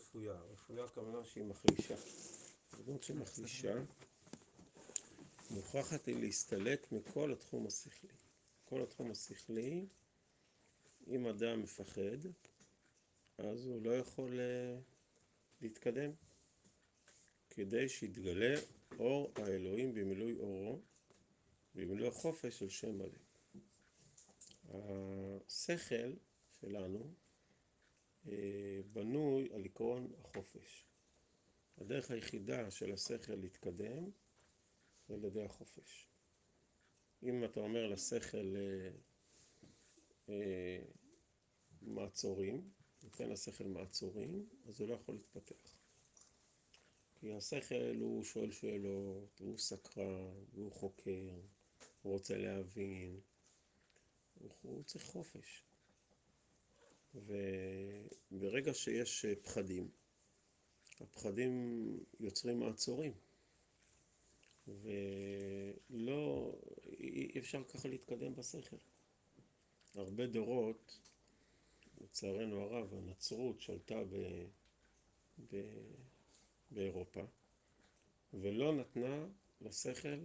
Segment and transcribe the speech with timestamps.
[0.00, 0.32] רפויה.
[0.32, 1.94] רפויה הכוונה שהיא מחלישה.
[2.86, 3.74] דמות שמחלישה,
[5.50, 8.10] מוכרחת היא להסתלק מכל התחום השכלי.
[8.64, 9.86] כל התחום השכלי,
[11.06, 12.18] אם אדם מפחד,
[13.38, 14.40] אז הוא לא יכול
[15.60, 16.10] להתקדם.
[17.50, 18.54] כדי שיתגלה
[18.98, 20.80] אור האלוהים במילוי אורו,
[21.74, 23.18] במילוי החופש של שם מלא.
[25.46, 26.12] השכל
[26.60, 27.14] שלנו
[28.92, 30.86] בנוי על עקרון החופש.
[31.78, 34.10] הדרך היחידה של השכל להתקדם
[35.08, 36.08] זה על ידי החופש.
[37.22, 38.54] אם אתה אומר לשכל
[41.82, 42.70] מעצורים,
[43.02, 45.76] נותן לשכל מעצורים, אז הוא לא יכול להתפתח.
[47.14, 51.40] כי השכל הוא שואל שאלות, הוא סקרן, הוא חוקר,
[52.02, 53.20] הוא רוצה להבין,
[54.62, 55.64] הוא צריך חופש.
[57.14, 59.90] וברגע שיש פחדים,
[61.00, 61.86] הפחדים
[62.20, 63.12] יוצרים מעצורים.
[64.68, 66.52] ולא,
[67.00, 68.76] אי אפשר ככה להתקדם בשכל.
[69.94, 70.98] הרבה דורות,
[72.00, 74.02] לצערנו הרב, הנצרות שלטה
[76.70, 77.22] באירופה,
[78.34, 79.26] ולא נתנה
[79.60, 80.18] לשכל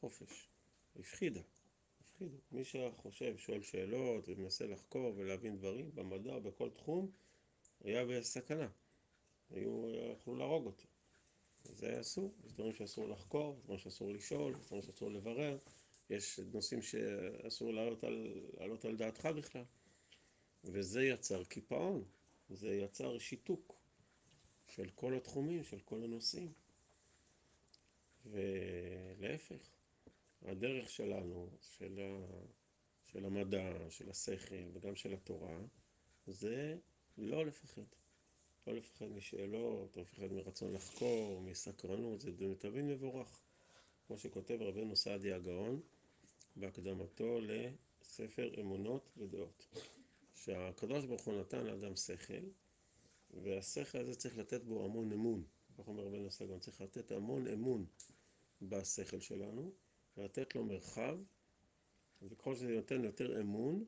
[0.00, 0.48] חופש.
[0.96, 1.40] הפחידה,
[2.20, 2.36] הפחידה.
[2.52, 7.10] מי שחושב, שואל שאלות ומנסה לחקור ולהבין דברים, במדע, בכל תחום,
[7.84, 8.68] היה בסכנה.
[9.50, 10.86] היו יכלו להרוג אותו.
[11.64, 12.34] זה אסור.
[12.44, 15.58] יש דברים שאסור לחקור, דברים שאסור לשאול, דברים שאסור לברר,
[16.10, 19.64] יש נושאים שאסור להעלות על דעתך בכלל.
[20.64, 22.04] וזה יצר קיפאון,
[22.50, 23.74] זה יצר שיתוק
[24.68, 26.52] של כל התחומים, של כל הנושאים.
[28.26, 29.70] ולהפך,
[30.42, 31.50] הדרך שלנו,
[33.06, 35.58] של המדע, של השכל וגם של התורה,
[36.26, 36.76] זה
[37.18, 37.82] לא לפחד.
[38.66, 43.40] לא לפחד משאלות, לא לפחד מרצון לחקור, מסקרנות, זה תמיד מבורך.
[44.06, 45.80] כמו שכותב רבנו סעדיה גאון
[46.56, 49.66] בהקדמתו לספר אמונות ודעות.
[50.34, 52.48] שהקדוש ברוך הוא נתן לאדם שכל,
[53.30, 55.44] והשכל הזה צריך לתת בו המון אמון.
[55.78, 57.86] כך אומר רבנו סעדיה צריך לתת המון אמון
[58.62, 59.72] בשכל שלנו,
[60.20, 61.18] ולתת לו מרחב,
[62.22, 63.84] וככל שזה נותן יותר אמון,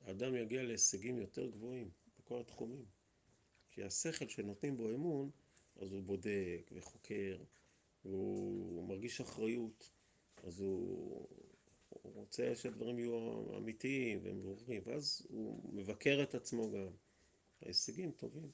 [0.00, 2.84] האדם יגיע להישגים יותר גבוהים בכל התחומים.
[3.70, 5.30] כי השכל שנותנים בו אמון,
[5.76, 7.36] אז הוא בודק וחוקר,
[8.04, 9.90] והוא מרגיש אחריות,
[10.44, 11.28] אז הוא
[11.90, 16.88] רוצה שהדברים יהיו אמיתיים ומבוררים, ואז הוא מבקר את עצמו גם.
[17.62, 18.50] ההישגים טובים.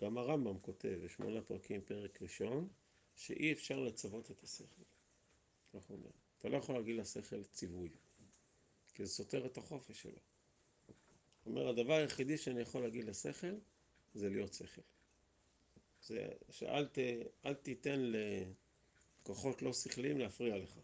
[0.00, 2.68] גם הרמב"ם כותב בשמונה פרקים, פרק ראשון,
[3.16, 4.82] שאי אפשר לצוות את השכל.
[5.74, 6.10] כך הוא אומר.
[6.38, 7.88] אתה לא יכול להגיד לשכל ציווי,
[8.94, 10.18] כי זה סותר את החופש שלו.
[11.44, 13.54] הוא אומר, הדבר היחידי שאני יכול להגיד לשכל,
[14.14, 14.82] זה להיות שכל.
[16.02, 18.12] זה שאל תיתן
[19.22, 20.80] לכוחות לא שכליים להפריע לך.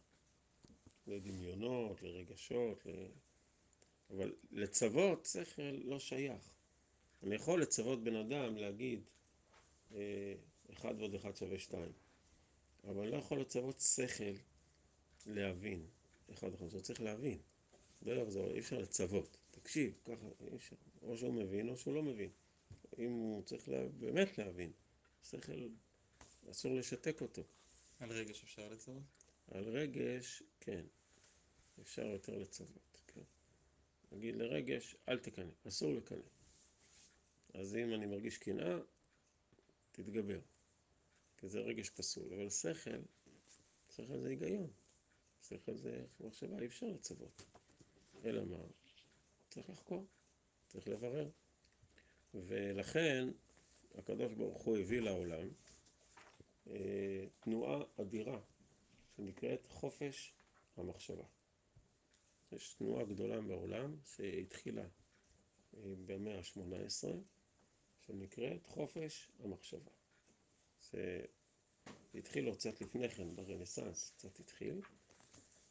[1.06, 2.86] לדמיונות, לרגשות,
[4.10, 6.50] אבל לצוות שכל לא שייך.
[7.22, 9.00] אני יכול לצוות בן אדם להגיד
[10.72, 11.92] אחד ועוד אחד שווה שתיים,
[12.84, 14.34] אבל אני לא יכול לצוות שכל
[15.34, 15.86] להבין
[16.32, 17.38] אחד ועוד אחד, הוא צריך להבין.
[18.06, 20.76] אי אפשר לצוות, תקשיב, ככה, אי אפשר.
[21.02, 22.30] או שהוא מבין או שהוא לא מבין.
[22.98, 23.68] אם הוא צריך
[23.98, 24.72] באמת להבין,
[25.22, 25.68] שכל
[26.50, 27.42] אסור לשתק אותו.
[27.98, 29.02] על רגש אפשר לצוות?
[29.50, 30.84] על רגש, כן.
[31.80, 33.22] אפשר יותר לצוות, כן.
[34.12, 36.22] נגיד לרגש, אל תקנא, אסור לקנא.
[37.54, 38.78] אז אם אני מרגיש קנאה,
[39.92, 40.40] תתגבר.
[41.36, 42.34] כי זה רגש פסול.
[42.34, 42.90] אבל שכל,
[43.90, 44.70] שכל זה היגיון.
[45.42, 47.42] שכל זה מחשבה, אי אפשר לצוות.
[48.24, 48.58] אלא מה?
[49.48, 50.06] צריך לחקור,
[50.66, 51.30] צריך לברר.
[52.34, 53.28] ולכן,
[53.94, 55.48] הקדוש ברוך הוא הביא לעולם
[57.40, 58.40] תנועה אדירה
[59.16, 60.34] שנקראת חופש
[60.76, 61.24] המחשבה.
[62.52, 64.86] יש תנועה גדולה בעולם שהתחילה
[66.06, 67.08] במאה ה-18
[68.00, 69.90] שנקראת חופש המחשבה.
[70.80, 71.24] זה
[72.14, 74.80] התחיל עוד קצת לפני כן, ברנסנס קצת התחיל,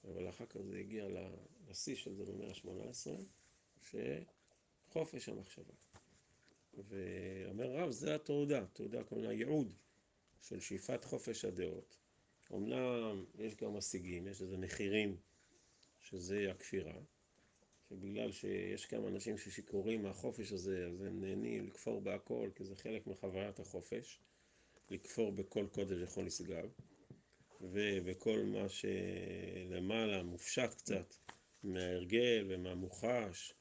[0.03, 1.07] אבל אחר כך זה הגיע
[1.69, 3.09] לשיא של זה במאה ה-18,
[4.89, 5.73] שחופש המחשבה.
[6.73, 9.73] ואומר רב, זה התעודה, תעודה כמובן הייעוד
[10.41, 11.97] של שאיפת חופש הדעות.
[12.53, 15.17] אמנם יש גם משיגים, יש איזה מחירים
[15.99, 16.95] שזה הכפירה,
[17.89, 23.07] שבגלל שיש כמה אנשים ששיכורים מהחופש הזה, אז הם נהנים לכפור בהכל, כי זה חלק
[23.07, 24.19] מחוויית החופש,
[24.89, 26.69] לכפור בכל קודש וכל נשגב,
[27.61, 31.15] ובכל מה שלמעלה מופשט קצת
[31.63, 33.53] מההרגל ומהמוחש,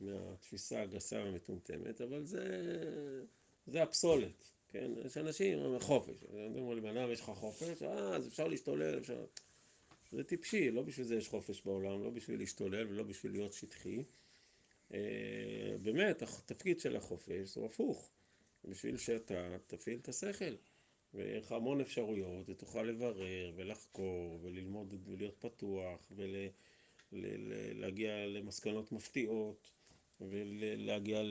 [0.00, 2.44] מהתפיסה הגסה והמטומטמת, אבל זה
[3.66, 4.90] זה הפסולת, כן?
[5.04, 6.24] יש אנשים חופש,
[6.56, 9.24] אומרים לבן אדם יש לך חופש, אה, אז אפשר להשתולל, אפשר...
[10.10, 14.04] זה טיפשי, לא בשביל זה יש חופש בעולם, לא בשביל להשתולל ולא בשביל להיות שטחי.
[15.82, 18.10] באמת, התפקיד של החופש הוא הפוך,
[18.64, 20.54] בשביל שאתה תפעיל את השכל.
[21.14, 26.12] ויהיה לך המון אפשרויות, ותוכל לברר ולחקור וללמוד ולהיות פתוח
[27.12, 29.70] ולהגיע למסקנות מפתיעות
[30.20, 31.22] ולהגיע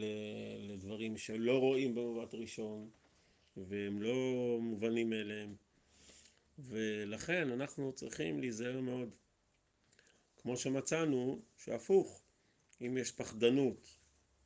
[0.60, 2.90] לדברים שלא רואים במבט ראשון
[3.58, 4.14] והם לא
[4.62, 5.56] מובנים מאליהם.
[6.60, 9.16] ולכן אנחנו צריכים להיזהר מאוד.
[10.38, 12.22] כמו שמצאנו שהפוך
[12.81, 13.98] אם יש פחדנות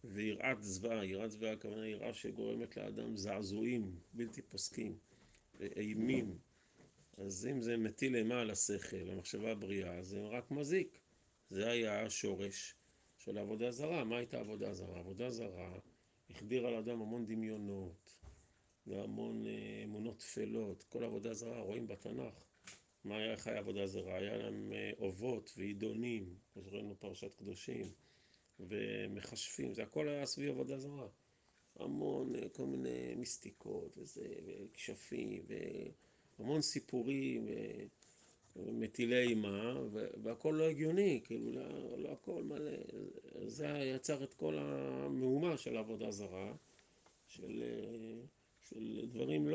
[0.04, 4.98] ויראת זוועה, יראת זוועה הכוונה יראה שגורמת לאדם זעזועים בלתי פוסקים
[5.60, 6.38] ואימים
[7.18, 11.00] אז אם זה מטיל אימה על השכל, המחשבה הבריאה, זה רק מזיק
[11.50, 12.76] זה היה השורש
[13.18, 14.04] של העבודה זרה.
[14.04, 15.00] מה הייתה עבודה זרה?
[15.00, 15.80] עבודה זרה
[16.30, 18.20] החדירה לאדם המון דמיונות
[18.88, 19.46] והמון
[19.84, 20.84] אמונות טפלות.
[20.84, 22.44] כל עבודה זרה רואים בתנ"ך.
[23.04, 24.18] מה היה, היה עבודה זרה?
[24.18, 27.92] היה להם אובות ועידונים, כמו שראינו בפרשת קדושים,
[28.60, 31.08] ומכשפים, זה הכל היה סביב עבודה זרה.
[31.76, 35.46] המון כל מיני מיסטיקות וזה, וכשפים,
[36.40, 37.48] והמון סיפורים
[38.56, 39.82] מטילי אימה,
[40.24, 41.52] והכל לא הגיוני, כאילו,
[41.98, 42.72] לא הכל מלא,
[43.46, 46.54] זה יצר את כל המהומה של העבודה זרה,
[47.28, 47.64] של
[49.12, 49.48] דברים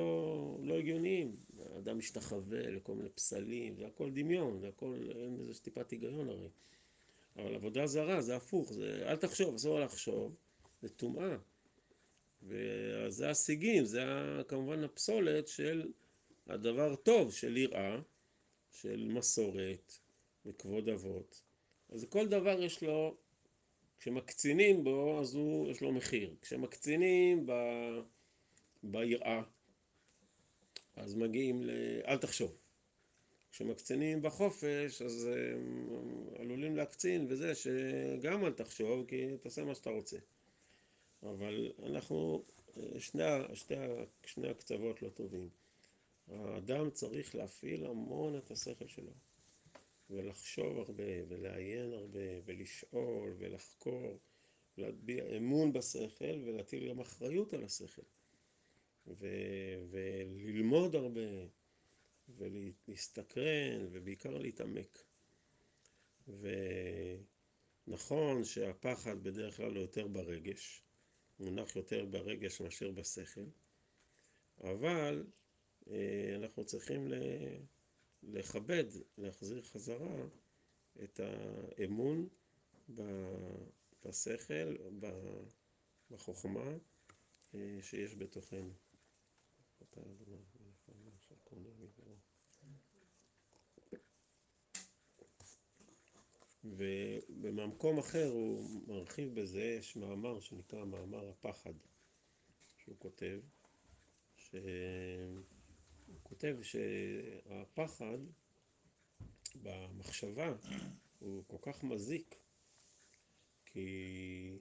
[0.62, 1.37] לא הגיוניים.
[1.75, 6.49] האדם משתחווה לכל מיני פסלים, זה הכל דמיון, זה הכל, אין בזה טיפת היגיון הרי.
[7.37, 10.35] אבל עבודה זרה זה הפוך, זה אל תחשוב, אסור לחשוב,
[10.82, 11.37] זה טומאה.
[12.49, 14.03] וזה השיגים, זה
[14.49, 15.93] כמובן הפסולת של
[16.47, 18.00] הדבר טוב, של יראה,
[18.71, 19.93] של מסורת
[20.47, 21.43] וכבוד אבות.
[21.91, 23.17] אז כל דבר יש לו,
[23.99, 26.35] כשמקצינים בו, אז הוא, יש לו מחיר.
[26.43, 27.47] כשמקצינים
[28.83, 29.43] ביראה,
[30.97, 31.71] אז מגיעים ל...
[32.06, 32.56] אל תחשוב.
[33.51, 35.29] כשמקצינים בחופש, אז
[36.39, 40.19] עלולים להקצין וזה שגם אל תחשוב, כי תעשה מה שאתה רוצה.
[41.23, 42.44] אבל אנחנו,
[42.99, 43.23] שני,
[43.55, 43.76] שני,
[44.26, 45.49] שני הקצוות לא טובים.
[46.29, 49.12] האדם צריך להפעיל המון את השכל שלו,
[50.11, 54.19] ולחשוב הרבה, ולעיין הרבה, ולשאול, ולחקור,
[54.76, 58.03] להטביע אמון בשכל, ולהטיל גם אחריות על השכל.
[59.91, 61.20] וללמוד הרבה,
[62.29, 65.05] ולהסתקרן, ובעיקר להתעמק.
[67.87, 70.82] ונכון שהפחד בדרך כלל הוא יותר ברגש,
[71.40, 73.44] מונח יותר ברגש מאשר בשכל,
[74.61, 75.26] אבל
[76.37, 77.08] אנחנו צריכים
[78.23, 78.85] לכבד,
[79.19, 80.17] להחזיר חזרה
[81.05, 82.29] את האמון
[84.05, 84.76] בשכל,
[86.11, 86.76] בחוכמה
[87.81, 88.73] שיש בתוכנו.
[96.64, 101.72] ובמקום אחר הוא מרחיב בזה, יש מאמר שנקרא מאמר הפחד,
[102.78, 103.40] שהוא כותב,
[104.37, 104.60] שהוא
[106.22, 108.19] כותב שהפחד
[109.62, 110.55] במחשבה
[111.19, 112.34] הוא כל כך מזיק,
[113.64, 114.58] כי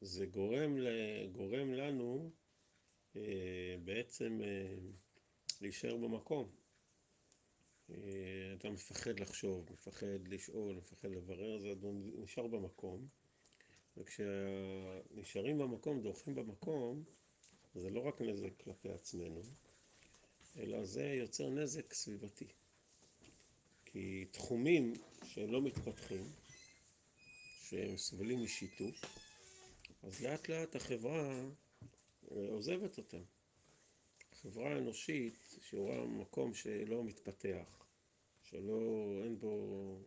[0.00, 0.76] זה גורם,
[1.32, 2.30] גורם לנו
[3.84, 4.40] בעצם
[5.60, 6.61] להישאר במקום.
[8.58, 13.08] אתה מפחד לחשוב, מפחד לשאול, מפחד לברר, אתה נשאר במקום.
[13.96, 17.04] וכשנשארים במקום, דורכים במקום,
[17.74, 19.42] זה לא רק נזק כלפי עצמנו,
[20.56, 22.46] אלא זה יוצר נזק סביבתי.
[23.84, 24.92] כי תחומים
[25.24, 26.24] שלא מתפתחים,
[27.60, 28.94] שהם סובלים משיתוק,
[30.02, 31.44] אז לאט לאט החברה
[32.28, 33.22] עוזבת אותם.
[34.32, 37.81] חברה אנושית שהוא רואה מקום שלא מתפתח,
[38.52, 38.80] שלא,
[39.24, 39.98] אין בו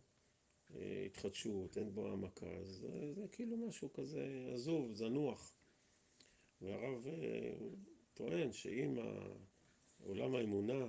[1.06, 5.54] התחדשות, אין בו העמקה, זה, זה כאילו משהו כזה עזוב, זנוח.
[6.60, 7.06] והרב
[8.14, 8.98] טוען שאם
[10.04, 10.86] עולם האמונה,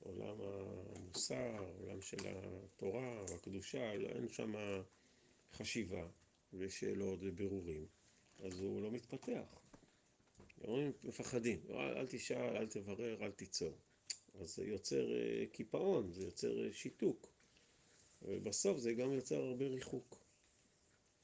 [0.00, 4.52] עולם המוסר, עולם של התורה והקדושה, אין שם
[5.52, 6.08] חשיבה
[6.52, 7.86] ושאלות ובירורים,
[8.38, 9.60] אז הוא לא מתפתח.
[10.64, 13.78] אומרים, מפחדים, אל תשאל, אל תברר, אל תיצור.
[14.34, 15.06] אז זה יוצר
[15.52, 17.32] קיפאון, זה יוצר שיתוק.
[18.22, 20.20] ובסוף זה גם יוצר הרבה ריחוק.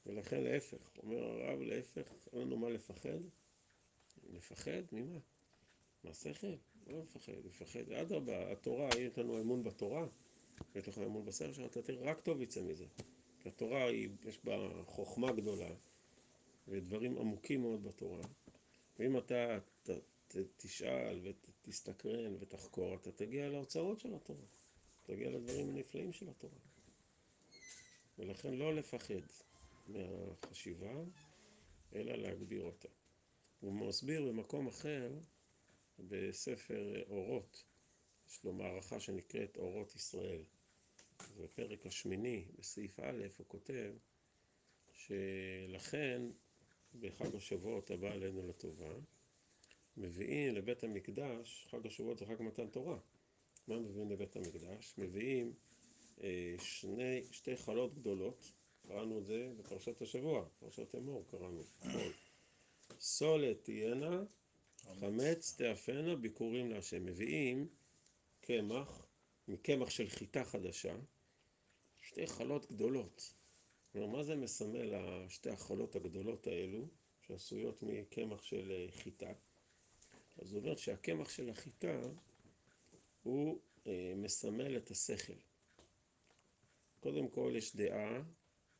[0.05, 3.19] ולכן להפך, אומר הרב, להפך, אין לנו מה לפחד.
[4.33, 4.81] לפחד?
[4.91, 5.19] ממה?
[6.03, 6.55] מהשכל?
[6.87, 7.91] לא לפחד, לפחד.
[7.91, 10.07] אדרבה, התורה, יש לנו אמון בתורה,
[10.75, 12.85] יש לך אמון בשכל שלך, אתה תראה, רק טוב יצא מזה.
[13.39, 13.91] כי התורה,
[14.25, 15.69] יש בה חוכמה גדולה,
[16.67, 18.23] ודברים עמוקים מאוד בתורה.
[18.99, 19.59] ואם אתה
[20.57, 24.45] תשאל ותסתקרן ותחקור, אתה תגיע לאוצרות של התורה.
[25.03, 26.59] תגיע לדברים הנפלאים של התורה.
[28.17, 29.13] ולכן לא לפחד
[29.87, 31.03] מהחשיבה,
[31.95, 32.87] אלא להגביר אותה.
[33.59, 35.11] הוא מסביר במקום אחר,
[35.99, 37.63] בספר אורות,
[38.29, 40.43] יש לו מערכה שנקראת אורות ישראל.
[41.37, 43.93] בפרק השמיני, בסעיף א', הוא כותב
[44.93, 46.21] שלכן
[46.99, 48.93] בחג השבועות הבא עלינו לטובה,
[49.97, 52.97] מביאים לבית המקדש, חג השבועות זה חג מתן תורה.
[53.67, 54.93] מה מביאים לבית המקדש?
[54.97, 55.53] מביאים
[56.23, 58.51] אה, שני, שתי חלות גדולות,
[58.87, 62.13] קראנו את זה בפרשת השבוע, פרשת אמור קראנו, אתמול.
[62.99, 64.23] סולת תהיינה,
[64.99, 67.05] חמץ תאפנה, ביקורים להשם.
[67.05, 67.67] מביאים
[68.41, 69.07] קמח,
[69.47, 70.95] מקמח של חיטה חדשה,
[72.01, 73.33] שתי חלות גדולות.
[73.95, 74.93] מה זה מסמל
[75.29, 76.87] שתי החלות הגדולות האלו,
[77.21, 79.33] שעשויות מקמח של אה, חיטה?
[80.37, 82.01] אז הוא אומר שהקמח של החיטה
[83.23, 85.33] הוא אה, מסמל את השכל.
[86.99, 88.21] קודם כל יש דעה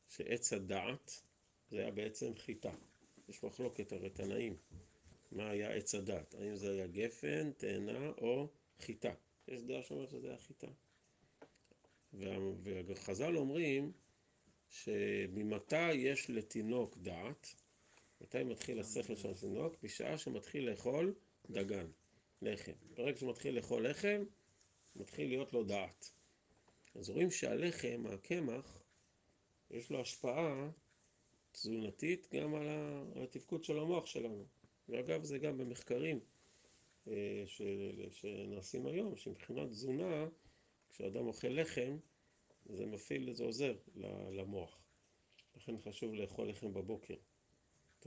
[0.08, 1.22] שעץ הדעת
[1.70, 2.72] זה היה בעצם חיטה.
[3.28, 4.56] יש מחלוקת הרי תנאים.
[5.32, 6.34] מה היה עץ הדעת?
[6.34, 8.48] האם זה היה גפן, תאנה או
[8.80, 9.14] חיטה?
[9.48, 10.66] יש דעה שאומרת שזה היה חיטה.
[12.86, 13.92] וחז"ל אומרים
[14.70, 17.54] שממתי יש לתינוק דעת?
[18.20, 19.82] מתי מתחיל השכל של התינוק?
[19.82, 21.14] בשעה שמתחיל לאכול
[21.50, 21.86] דגן,
[22.42, 22.72] לחם.
[22.94, 24.24] ברגע שמתחיל לאכול לחם,
[24.96, 26.12] מתחיל להיות לו דעת.
[26.94, 28.82] אז רואים שהלחם, הקמח,
[29.70, 30.70] יש לו השפעה
[31.52, 32.66] תזונתית גם על
[33.22, 34.46] התפקוד של המוח שלנו.
[34.88, 36.20] ואגב, זה גם במחקרים
[37.08, 37.44] אה,
[38.10, 40.26] שנעשים היום, שמבחינת תזונה,
[40.88, 41.98] כשאדם אוכל לחם,
[42.66, 43.76] זה מפעיל, זה עוזר
[44.30, 44.80] למוח.
[45.56, 47.14] לכן חשוב לאכול לחם בבוקר.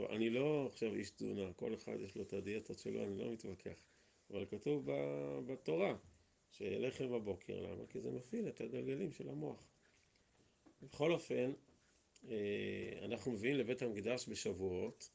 [0.09, 3.85] אני לא עכשיו איש תזונה, כל אחד יש לו את הדיאטות שלו, אני לא מתווכח.
[4.29, 4.89] אבל כתוב
[5.45, 5.95] בתורה
[6.51, 7.85] שלחם בבוקר, למה?
[7.89, 9.67] כי זה מפעיל את הגלגלים של המוח.
[10.81, 11.53] בכל אופן,
[12.29, 15.09] אה, אנחנו מביאים לבית המקדש בשבועות,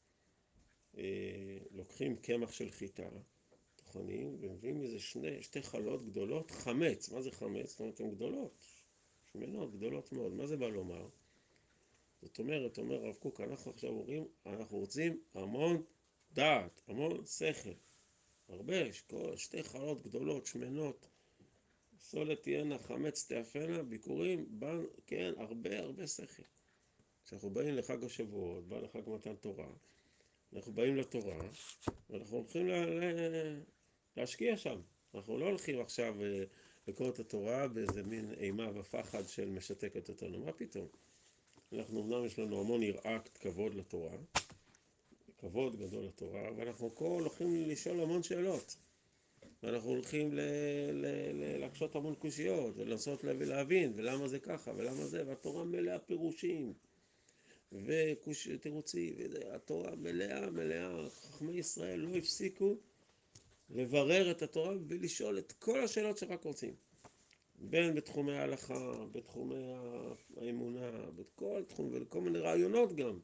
[0.97, 3.09] אה, לוקחים קמח של חיטה,
[3.75, 7.09] טוחנים, ומביאים איזה שני, שתי חלות גדולות, חמץ.
[7.09, 7.69] מה זה חמץ?
[7.69, 8.65] זאת אומרת, הן גדולות,
[9.31, 10.33] שמנות, גדולות מאוד.
[10.33, 11.07] מה זה בא לומר?
[12.21, 15.83] זאת אומרת, אומר הרב קוק, אנחנו עכשיו אומרים, אנחנו רוצים המון
[16.31, 17.73] דעת, המון שכל.
[18.49, 18.75] הרבה,
[19.35, 21.07] שתי חלות גדולות, שמנות,
[21.99, 26.43] סולת תהיינה, חמץ תאפנה, ביקורים, בן, כן, הרבה הרבה שכל.
[27.25, 29.69] כשאנחנו באים לחג השבועות, בא לחג מתן תורה,
[30.53, 31.49] אנחנו באים לתורה,
[32.09, 33.59] ואנחנו הולכים לה, לה,
[34.17, 34.81] להשקיע שם.
[35.13, 36.43] אנחנו לא הולכים עכשיו אה,
[36.87, 40.87] לקרוא את התורה באיזה מין אימה ופחד של משתקת אותנו, מה פתאום?
[41.73, 44.17] אנחנו אמנם יש לנו המון יראת כבוד לתורה,
[45.37, 48.75] כבוד גדול לתורה, ואנחנו כל הולכים לשאול המון שאלות.
[49.63, 50.29] ואנחנו הולכים
[51.59, 56.73] להקשות המון קושיות, ולנסות להבין, ולמה זה ככה, ולמה זה, והתורה מלאה פירושים,
[57.71, 59.15] ותירוצים,
[59.51, 62.75] התורה מלאה, מלאה, חכמי ישראל לא הפסיקו
[63.69, 66.86] לברר את התורה ולשאול את כל השאלות שרק רוצים.
[67.57, 69.73] בין בתחומי ההלכה, בתחומי
[70.37, 73.19] האמונה, בכל תחום, וכל מיני רעיונות גם,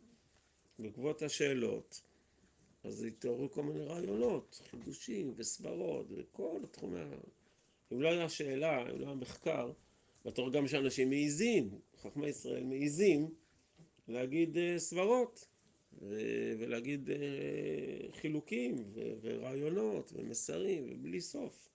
[0.79, 2.01] בעקבות השאלות.
[2.83, 7.09] אז התעוררו כל מיני רעיונות, חידושים וסברות, וכל התחומי ה...
[7.93, 9.71] אם לא היה שאלה, אם לא היה מחקר,
[10.25, 13.33] בתור גם שאנשים מעיזים, חכמי ישראל מעיזים,
[14.07, 15.47] להגיד uh, סברות,
[16.01, 21.72] ו- ולהגיד uh, חילוקים, ו- ורעיונות, ומסרים, ובלי סוף.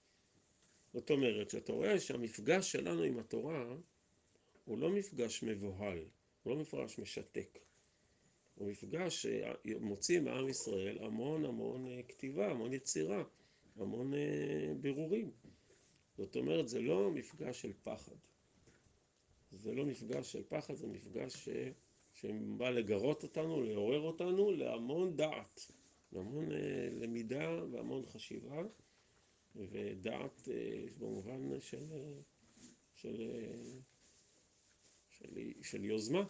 [0.99, 3.77] זאת אומרת, שאתה רואה שהמפגש שלנו עם התורה
[4.65, 5.99] הוא לא מפגש מבוהל,
[6.43, 7.59] הוא לא מפגש משתק.
[8.55, 13.25] הוא מפגש שמוציא מעם ישראל המון המון אה, כתיבה, המון יצירה,
[13.77, 15.31] המון אה, בירורים.
[16.17, 18.17] זאת אומרת, זה לא מפגש של פחד.
[19.53, 21.49] זה לא מפגש של פחד, זה מפגש ש...
[22.15, 25.73] שבא לגרות אותנו, לעורר אותנו להמון דעת,
[26.13, 28.63] להמון אה, למידה והמון חשיבה.
[29.59, 30.49] ודעת
[30.99, 31.87] במובן של,
[32.95, 33.31] של,
[35.11, 36.25] של, של יוזמה,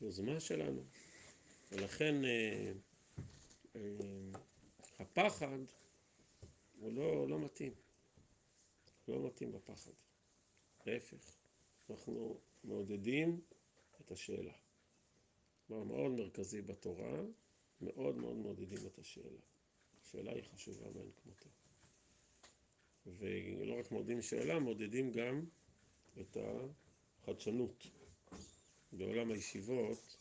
[0.00, 0.84] יוזמה שלנו.
[1.72, 2.14] ולכן
[4.98, 5.58] הפחד
[6.78, 7.72] הוא לא, לא מתאים,
[9.08, 9.92] לא מתאים בפחד.
[10.86, 11.36] להפך,
[11.90, 13.40] אנחנו מעודדים
[14.00, 14.52] את השאלה.
[15.66, 17.22] דבר מאוד מרכזי בתורה,
[17.80, 19.40] מאוד מאוד מעודדים את השאלה.
[20.02, 21.48] השאלה היא חשובה מאין כמותה.
[23.18, 25.44] ולא רק מודדים שאלה, מודדים גם
[26.20, 26.36] את
[27.22, 27.86] החדשנות.
[28.92, 30.16] בעולם הישיבות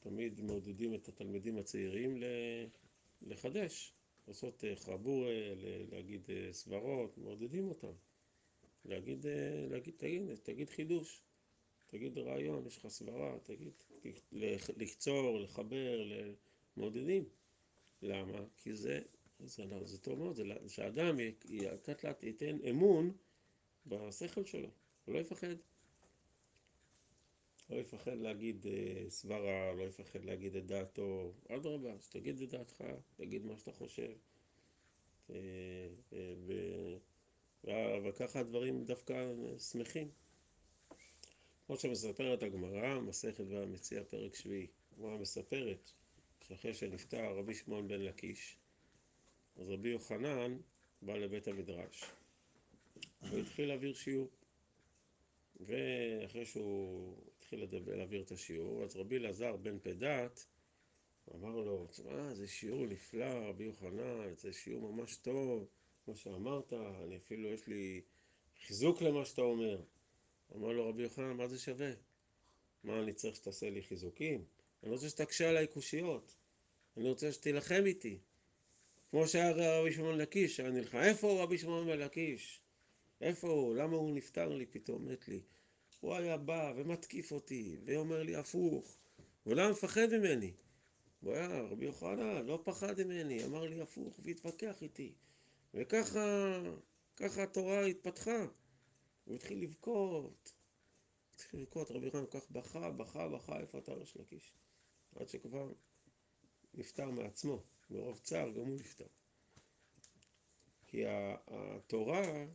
[0.00, 2.22] תמיד מעודדים את התלמידים הצעירים
[3.22, 3.92] לחדש,
[4.28, 5.54] לעשות אה, חבורה,
[5.90, 7.92] להגיד אה, סברות, מעודדים אותם.
[8.84, 11.22] להגיד, אה, להגיד, תגיד, תגיד חידוש,
[11.86, 13.72] תגיד רעיון, יש לך סברה, תגיד,
[14.76, 16.00] לקצור, לחבר,
[16.76, 17.24] מעודדים.
[18.02, 18.38] למה?
[18.56, 19.00] כי זה,
[19.44, 21.16] זה, לא, זה טוב מאוד, זה שאדם
[21.50, 23.12] לאט לאט ייתן אמון
[23.86, 24.68] בשכל שלו,
[25.04, 25.54] הוא לא יפחד.
[27.70, 28.66] לא יפחד להגיד
[29.08, 32.84] סברה, לא יפחד להגיד את דעתו, אדרבה, אז תגיד את דעתך,
[33.16, 34.12] תגיד מה שאתה חושב.
[38.04, 40.10] וככה הדברים דווקא שמחים.
[41.66, 44.66] כמו שמספרת הגמרא, מסכת והמציאה פרק שביעי.
[44.92, 45.90] הגמרא מספרת
[46.40, 48.56] שאחרי שנפטר רבי שמעון בן לקיש,
[49.56, 50.58] אז רבי יוחנן
[51.02, 52.04] בא לבית המדרש
[53.22, 54.28] והתחיל להעביר שיעור.
[55.60, 60.46] ואחרי שהוא התחיל להעביר את השיעור, אז רבי אלעזר בן פדת
[61.34, 65.68] אמר לו, תשמע, זה שיעור נפלא, רבי יוחנן, זה שיעור ממש טוב,
[66.04, 68.00] כמו שאמרת, אני אפילו, יש לי
[68.66, 69.82] חיזוק למה שאתה אומר.
[70.56, 71.90] אמר לו רבי יוחנן, מה זה שווה?
[72.84, 74.44] מה אני צריך שתעשה לי חיזוקים?
[74.82, 76.36] אני רוצה שתקשה עליי קושיות.
[76.96, 78.18] אני רוצה שתילחם איתי.
[79.10, 80.98] כמו שהיה רבי שמעון לקיש, היה נלחם.
[80.98, 82.60] איפה רבי שמעון לקיש?
[83.20, 83.74] איפה הוא?
[83.74, 85.40] למה הוא נפטר לי פתאום, מת לי?
[86.00, 88.96] הוא היה בא ומתקיף אותי, ואומר לי הפוך.
[89.42, 90.52] הוא לא מפחד ממני.
[91.20, 95.12] הוא היה, רבי יוחנן, לא פחד ממני, אמר לי הפוך והתווכח איתי.
[95.74, 96.58] וככה,
[97.16, 98.46] ככה התורה התפתחה.
[99.24, 100.52] הוא התחיל לבכות.
[101.34, 104.52] התחיל לבכות, רבי יוחנן כל כך בכה, בכה, בכה, איפה אתה ראש לקיש?
[105.16, 105.72] עד שכבר
[106.74, 109.06] נפטר מעצמו, מרוב צער גם הוא נפטר.
[110.86, 111.02] כי
[111.46, 112.46] התורה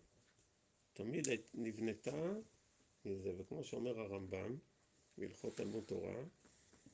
[0.94, 2.34] תמיד נבנתה
[3.06, 4.58] מזה, וכמו שאומר הרמב"ם,
[5.18, 6.24] בהלכות תלמוד תורה,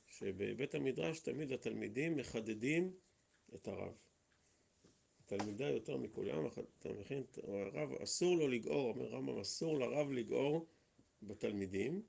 [0.08, 2.94] שבבית המדרש תמיד התלמידים מחדדים
[3.56, 3.94] את הרב.
[5.26, 6.46] תלמידה יותר מכולם,
[7.44, 10.66] הרב אסור לו לגעור, אומר רמב"ם, אסור לרב לגעור
[11.24, 12.02] בתלמידים,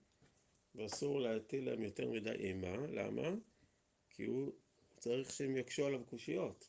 [0.75, 3.31] ואסור להטיל להם יותר מדי אימה, למה?
[4.11, 4.53] כי הוא
[5.03, 6.69] צריך שהם יקשו עליו קושיות,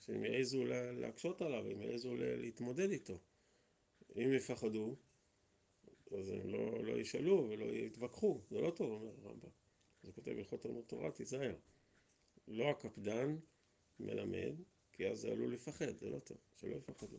[0.00, 0.64] שהם יעזו
[0.96, 3.18] להקשות עליו, הם יעזו להתמודד איתו.
[4.16, 4.96] אם יפחדו,
[6.18, 9.48] אז הם לא, לא ישאלו ולא יתווכחו, זה לא טוב, אומר הרמב"ם.
[10.02, 11.54] זה כותב הלכות תלמוד תורה, תיזהר.
[12.48, 13.36] לא הקפדן
[14.00, 14.54] מלמד,
[14.92, 17.18] כי אז זה עלול לפחד, זה לא טוב, שלא יפחדו.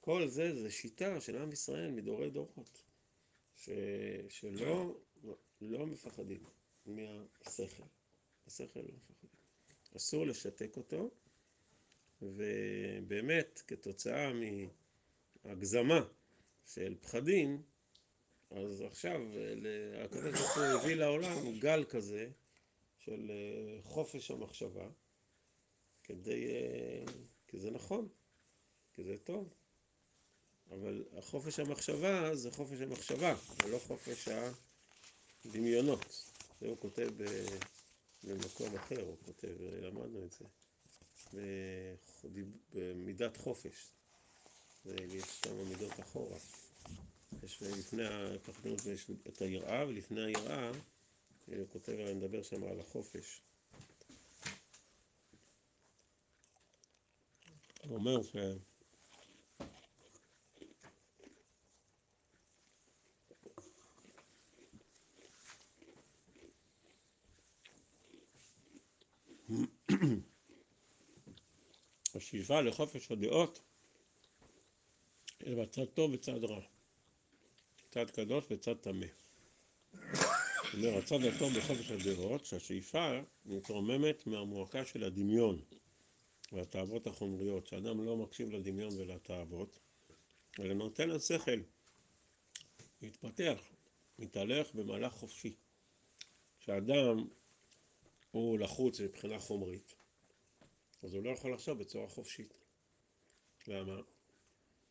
[0.00, 2.82] כל זה זה שיטה של עם ישראל מדורי דורות,
[3.56, 3.70] ש...
[4.28, 5.00] שלא
[5.60, 6.44] לא מפחדים
[6.86, 8.01] מהשכל.
[8.52, 8.98] השכל לא.
[9.96, 11.10] אסור לשתק אותו,
[12.22, 14.32] ובאמת כתוצאה
[15.44, 16.00] מהגזמה
[16.66, 17.62] של פחדים,
[18.50, 19.20] אז עכשיו
[20.04, 22.30] הקדוש ברוך הוא הביא לעולם גל כזה
[22.98, 23.30] של
[23.82, 24.88] חופש המחשבה,
[26.02, 26.46] כדי,
[27.48, 28.08] כי זה נכון,
[28.94, 29.54] כי זה טוב,
[30.70, 33.34] אבל החופש המחשבה זה חופש המחשבה,
[33.64, 34.28] ולא חופש
[35.44, 36.32] הדמיונות.
[36.60, 37.08] זה הוא כותב
[38.24, 40.44] במקום אחר, הוא כותב, למדנו את זה,
[42.74, 43.92] במידת חופש.
[44.86, 46.38] ויש כמה מידות אחורה.
[47.42, 50.70] יש לפני הפחדנות יש את היראה, ולפני היראה,
[51.46, 53.40] הוא כותב, אני מדבר שם על החופש.
[57.84, 58.36] הוא אומר ש...
[72.22, 73.60] השאיפה לחופש הדעות
[75.46, 76.60] אלא צד טוב וצד רע,
[77.90, 79.06] צד קדוש וצד טמא.
[79.92, 85.62] זאת אומרת, הצד הטוב בחופש הדעות, שהשאיפה מתרוממת מהמועקה של הדמיון
[86.52, 89.78] והתאוות החומריות, שאדם לא מקשיב לדמיון ולתאוות,
[90.60, 91.60] אלא נותן לשכל
[93.02, 93.58] להתפתח,
[94.18, 95.54] מתהלך במהלך חופשי.
[96.60, 97.26] כשאדם
[98.30, 99.94] הוא לחוץ מבחינה חומרית,
[101.02, 102.54] אז הוא לא יכול לחשוב בצורה חופשית.
[103.68, 104.00] למה?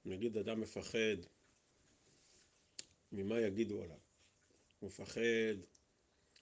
[0.06, 1.18] נגיד אדם מפחד
[3.12, 3.98] ממה יגידו עליו.
[4.80, 5.56] הוא מפחד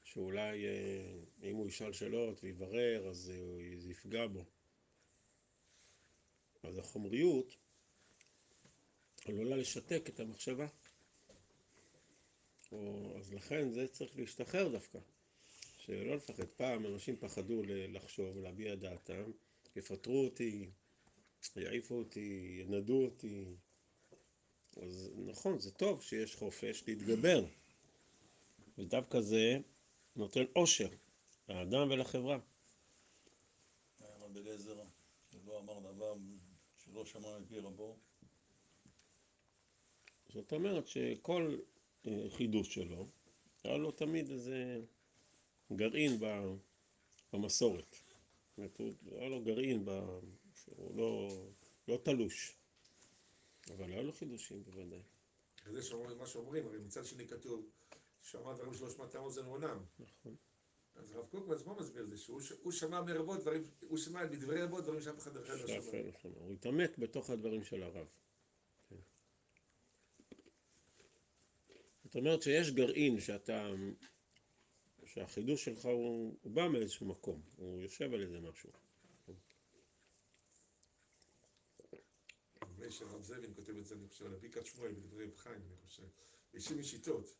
[0.03, 0.65] שאולי
[1.43, 3.32] אם הוא ישאל שאלות ויברר אז
[3.77, 4.45] זה יפגע בו.
[6.63, 7.55] אז החומריות
[9.25, 10.67] עלולה לשתק את המחשבה.
[12.71, 14.99] או, אז לכן זה צריך להשתחרר דווקא.
[15.77, 16.47] שלא לפחד.
[16.47, 19.32] פעם אנשים פחדו לחשוב, להביע דעתם,
[19.75, 20.69] יפטרו אותי,
[21.55, 23.45] יעיפו אותי, ינדו אותי.
[24.77, 27.45] אז נכון, זה טוב שיש חופש להתגבר.
[28.77, 29.58] ודווקא זה
[30.15, 30.89] נותן אושר
[31.49, 32.39] לאדם ולחברה.
[33.99, 34.84] אבל בגזר
[35.60, 36.15] אמר דבר
[36.77, 37.97] שלא שמע מפי רבו?
[40.34, 41.60] זאת אומרת שכל
[42.08, 43.08] אה, חידוש שלו,
[43.63, 44.82] היה לו תמיד איזה
[45.73, 46.19] גרעין
[47.34, 47.95] במסורת.
[48.67, 50.19] זאת אומרת, היה לו גרעין ב-
[50.54, 51.28] שהוא לא,
[51.88, 52.56] לא תלוש.
[53.72, 55.02] אבל היה לו חידושים בוודאי.
[55.65, 57.69] וזה שאומרים מה שאומרים, הרי מצד שני כתוב,
[58.24, 59.84] שמע דברים שלא שמעתם אוזן עונם.
[60.00, 60.36] נכון.
[60.95, 64.84] אז הרב קוק בעצמו מסביר את זה, שהוא שמע מרבות דברים, הוא שמע מדברי רבות
[64.84, 65.82] דברים שאף אחד אחר לא שמע.
[66.22, 66.32] שמע.
[66.39, 68.08] הוא התעמק בתוך הדברים של הרב.
[68.89, 68.95] כן.
[72.04, 73.69] זאת אומרת שיש גרעין שאתה,
[75.13, 78.72] שהחידוש שלך הוא, הוא בא מאיזשהו מקום, הוא יושב על איזה משהו.
[82.62, 85.62] נדמה לי שהרב זאבין כותב את זה, אני חושב, על הברכת שמואל בדברי רב חיים,
[85.62, 86.04] אני חושב.
[86.54, 87.36] יש לי שיטות.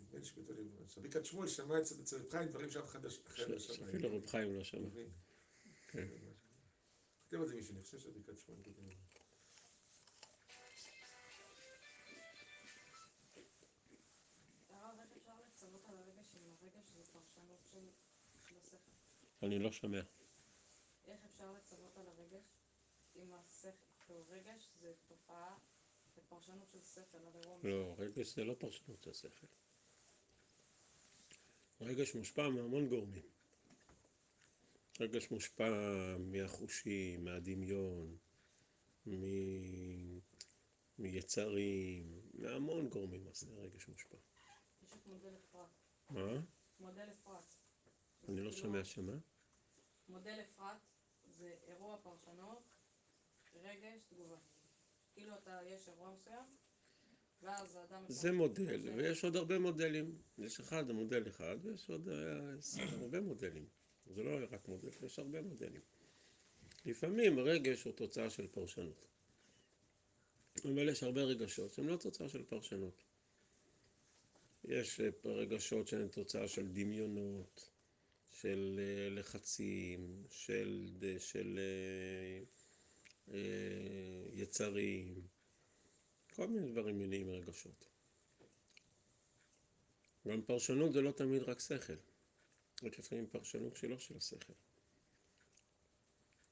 [0.00, 3.58] נדמה לי שכותב לי, שברכת שמואל שמע אצל רב חיים דברים שאף אחד לא שמע.
[3.58, 4.80] שאפילו רב חיים לא שמע.
[4.80, 5.10] מבין.
[5.88, 6.08] כן.
[7.24, 9.17] כותב על זה מישהו, אני חושב שברכת שמואל כותב על זה.
[19.42, 20.00] אני לא שומע.
[21.06, 22.44] איך אפשר לצוות על הרגש
[23.16, 23.70] אם השכל,
[24.00, 25.58] כאילו רגש זה תופעה,
[26.14, 29.46] זה פרשנות של שכל, הוא לא, רגש זה לא פרשנות של שכל.
[31.80, 33.22] רגש מושפע מהמון גורמים.
[35.00, 35.70] רגש מושפע
[36.18, 38.16] מהחושים, מהדמיון,
[39.06, 39.12] מ...
[40.98, 44.16] מיצרים, מהמון גורמים אז רגש מושפע.
[44.82, 45.68] יש את מודל אפרת.
[46.10, 46.40] מה?
[46.80, 47.57] מודל אפרת.
[48.28, 49.18] אני לא שומע שמה?
[50.08, 50.76] מודל אפרת
[51.30, 52.62] זה אירוע פרשנות,
[53.54, 54.36] רגש, תגובה.
[55.14, 56.44] כאילו אתה, יש אירוע מסוים,
[57.42, 58.04] ואז האדם...
[58.08, 60.18] זה מודל, ויש עוד הרבה מודלים.
[60.38, 62.14] יש אחד, מודל אחד, ויש עוד אה,
[63.00, 63.66] הרבה מודלים.
[64.06, 65.82] זה לא רק מודל, יש הרבה מודלים.
[66.84, 69.06] לפעמים רגש הוא תוצאה של פרשנות.
[70.64, 73.04] אבל יש הרבה רגשות שהם לא תוצאה של פרשנות.
[74.64, 77.70] יש אה, רגשות שהן תוצאה של דמיונות,
[78.40, 82.42] של אה, לחצים, של, של אה,
[83.34, 85.26] אה, יצרים,
[86.34, 87.88] כל מיני דברים מניעים מרגשות.
[90.28, 91.96] גם פרשנות זה לא תמיד רק שכל,
[92.82, 94.52] רק לפעמים פרשנות שלא של השכל.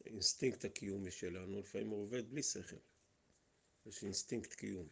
[0.04, 2.76] אינסטינקט הקיומי שלנו, לפעמים הוא עובד בלי שכל.
[3.86, 4.88] יש אינסטינקט קיום.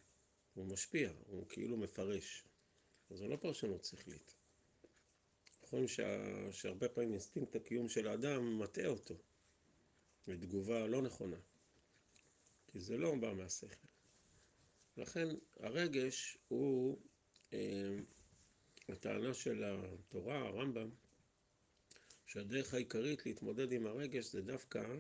[0.55, 2.45] הוא משפיע, הוא כאילו מפרש.
[3.11, 4.44] אז זו לא פרשנות שכלית.
[5.65, 6.53] נכון שה...
[6.53, 9.15] שהרבה פעמים אינסטינקט הקיום של האדם מטעה אותו,
[10.27, 11.37] בתגובה לא נכונה.
[12.67, 13.87] כי זה לא בא מהשכל.
[14.97, 16.99] לכן הרגש הוא
[17.53, 17.99] אה,
[18.89, 20.91] הטענה של התורה, הרמב"ם,
[22.27, 24.97] שהדרך העיקרית להתמודד עם הרגש זה דווקא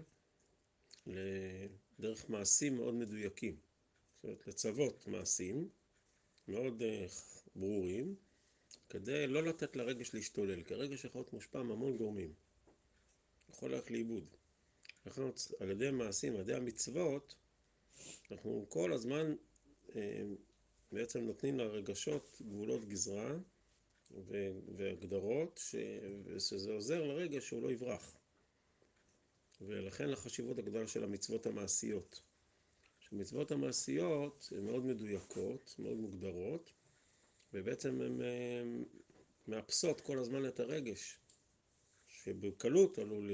[2.01, 3.57] דרך מעשים מאוד מדויקים.
[4.15, 5.69] זאת אומרת, לצוות מעשים
[6.49, 7.07] מאוד אה,
[7.57, 8.17] ברורים,
[8.89, 12.33] כדי לא לתת לרגש להשתולל, כי הרגש יכול להיות מושפע מהמון גורמים.
[13.51, 14.25] יכול ללכת לאיבוד.
[15.07, 15.23] לכן
[15.61, 17.35] על ידי מעשים, על ידי המצוות,
[18.31, 19.35] אנחנו כל הזמן
[19.97, 20.23] אה,
[20.93, 23.39] בעצם נותנים לרגשות גבולות גזרה
[24.77, 25.77] והגדרות, ש...
[26.39, 28.17] שזה עוזר לרגש שהוא לא יברח.
[29.61, 32.21] ולכן החשיבות הגדולה של המצוות המעשיות.
[33.01, 36.73] שהמצוות המעשיות הן מאוד מדויקות, מאוד מוגדרות,
[37.55, 38.21] ובעצם הן
[39.49, 41.19] מאפסות כל הזמן את הרגש,
[42.07, 43.31] שבקלות עלול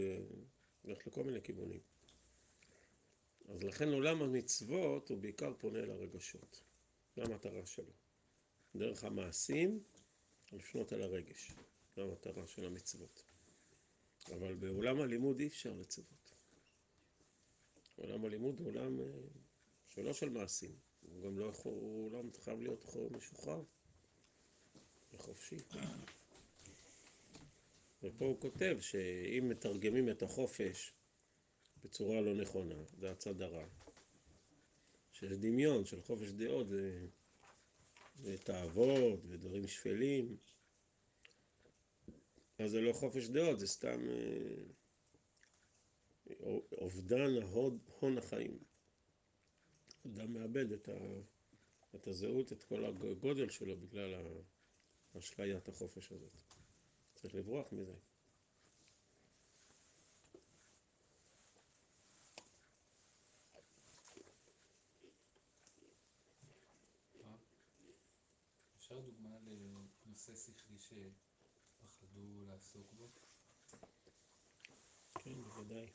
[0.85, 1.81] ללכת לכל מיני כיוונים.
[3.49, 6.63] אז לכן עולם המצוות הוא בעיקר פונה לרגשות.
[7.17, 7.93] זו המטרה שלו.
[8.77, 9.83] דרך המעשים,
[10.53, 11.53] לפנות על הרגש.
[11.97, 13.23] זו המטרה של המצוות.
[14.33, 16.35] אבל בעולם הלימוד אי אפשר לצוות.
[17.97, 19.01] עולם הלימוד הוא עולם
[19.89, 20.77] שלא של מעשים.
[21.01, 23.63] הוא גם לא יכול, הוא עולם חייב להיות משוחרר
[25.21, 25.57] וחופשי.
[28.03, 30.93] ופה הוא כותב שאם מתרגמים את החופש
[31.85, 33.65] בצורה לא נכונה, זה הצד הרע.
[35.13, 36.67] שיש דמיון של חופש דעות.
[38.23, 40.37] ותאוות ודברים שפלים,
[42.59, 44.01] אז זה לא חופש דעות, זה סתם
[46.73, 48.59] אובדן ההוד, הון החיים.
[50.07, 50.99] אדם מאבד את, ה...
[51.95, 54.15] את הזהות, את כל הגודל שלו בגלל
[55.19, 56.33] אשליית החופש הזאת.
[57.15, 57.95] צריך לברוח מזה.
[68.77, 69.37] אפשר דוגמה
[70.07, 73.09] לנושא שכלי שפחדו לעסוק בו?
[75.19, 75.91] כן, בוודאי.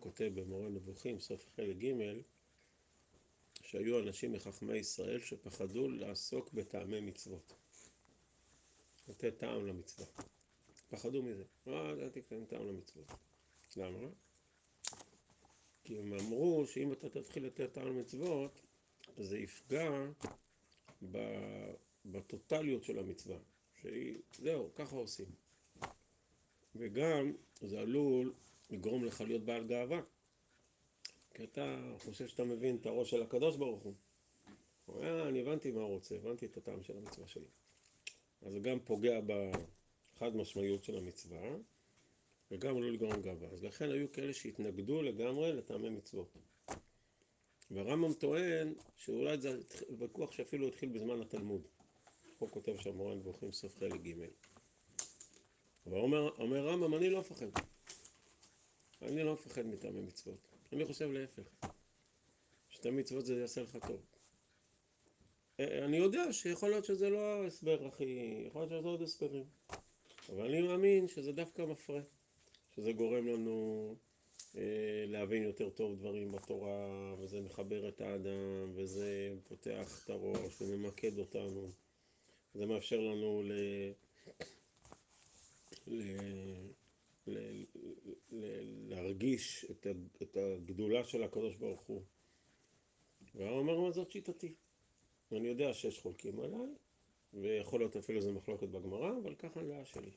[0.00, 1.92] כותב במורה נבוכים, סוף חלק ג',
[3.62, 7.52] שהיו אנשים מחכמי ישראל שפחדו לעסוק בטעמי מצוות.
[9.08, 10.06] לתת טעם למצווה.
[10.90, 11.44] פחדו מזה.
[11.66, 13.06] לא, אל תקיים טעם למצוות.
[13.76, 14.08] למה?
[15.84, 18.60] כי הם אמרו שאם אתה תתחיל לתת טעם למצוות,
[19.16, 19.90] זה יפגע
[22.04, 23.38] בטוטליות של המצווה.
[23.80, 25.26] שהיא, זהו, ככה עושים.
[26.74, 28.34] וגם זה עלול
[28.70, 30.00] לגרום לך להיות בעל גאווה.
[31.34, 33.94] כי אתה חושב שאתה מבין את הראש של הקדוש ברוך הוא.
[34.86, 37.48] הוא אומר, אני הבנתי מה הוא רוצה, הבנתי את הטעם של המצווה שלי.
[38.42, 41.56] אז זה גם פוגע בחד משמעיות של המצווה,
[42.50, 43.48] וגם עלול לגרום גאווה.
[43.48, 46.36] אז לכן היו כאלה שהתנגדו לגמרי לטעמי מצוות.
[47.70, 49.60] והרמב"ם טוען שאולי זה
[49.98, 51.62] ויכוח שאפילו התחיל בזמן התלמוד.
[52.38, 54.24] הוא כותב שם מורה נבוכים סוף חלק ג'.
[55.86, 57.46] אבל אומר, אומר רמב"ם, אני לא מפחד.
[59.02, 60.38] אני לא מפחד מטעמי מצוות.
[60.72, 61.42] אני חושב להפך.
[62.68, 64.00] שטעמי מצוות זה יעשה לך טוב.
[65.58, 68.42] אני יודע שיכול להיות שזה לא ההסבר הכי...
[68.46, 69.44] יכול להיות שזה עוד הסברים.
[70.28, 72.00] אבל אני מאמין שזה דווקא מפרה.
[72.74, 73.94] שזה גורם לנו
[74.56, 81.18] אה, להבין יותר טוב דברים בתורה, וזה מחבר את האדם, וזה פותח את הראש וממקד
[81.18, 81.70] אותנו.
[82.54, 83.52] זה מאפשר לנו ל...
[85.86, 86.02] ל...
[87.26, 87.64] ל...
[88.88, 89.86] להרגיש את.
[90.22, 92.02] את הגדולה של הקדוש ברוך הוא.
[93.34, 94.54] והוא אומר מה זאת שיטתי.
[95.32, 96.74] אני יודע שיש חולקים עליי,
[97.34, 100.10] ויכול להיות אפילו איזה מחלוקת בגמרא, אבל ככה הדעה שלי.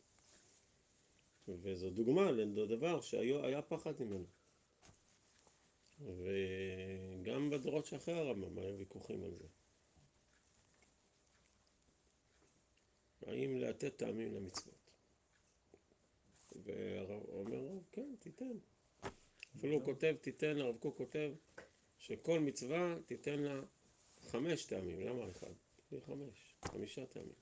[1.48, 4.26] וזו דוגמה לדבר שהיה פחד ממנו.
[6.00, 9.48] וגם בדורות שאחרי הרמב"ם היה ויכוחים על זה.
[13.28, 14.83] האם לתת טעמים למצוות?
[16.64, 18.58] והרב אומר, כן, תיתן.
[19.58, 21.32] אפילו הוא כותב, תיתן, הרב קוק כותב,
[21.98, 23.62] שכל מצווה תיתן לה
[24.20, 25.52] חמש טעמים, למה אחד?
[25.90, 27.34] תהיה חמש, חמישה טעמים.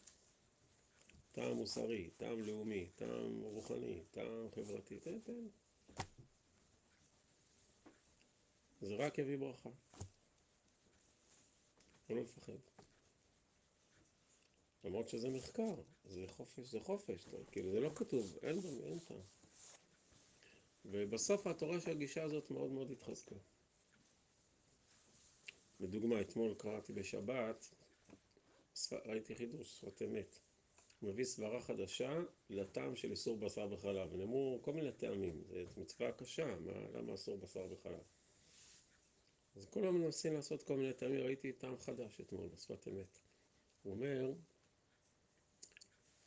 [1.32, 5.48] טעם מוסרי, טעם לאומי, טעם רוחני, טעם חברתי, תן, תן.
[8.82, 9.70] זה רק יביא ברכה.
[12.10, 12.71] לא לפחד.
[14.84, 19.22] למרות שזה מחקר, זה חופש, זה חופש, כאילו זה לא כתוב, אין, אין טעם.
[20.86, 23.36] ובסוף התורה של הגישה הזאת מאוד מאוד התחזקה.
[25.80, 27.74] לדוגמה, אתמול קראתי בשבת,
[28.92, 30.40] ראיתי חידוש, שפת אמת.
[31.00, 34.16] הוא מביא סברה חדשה לטעם של איסור בשר בחלב.
[34.16, 38.04] נאמרו כל מיני טעמים, זו מצווה קשה, מה, למה אסור בשר בחלב?
[39.56, 43.20] אז היום מנסים לעשות כל מיני טעמים, ראיתי טעם חדש אתמול בשפת אמת.
[43.84, 44.32] הוא אומר,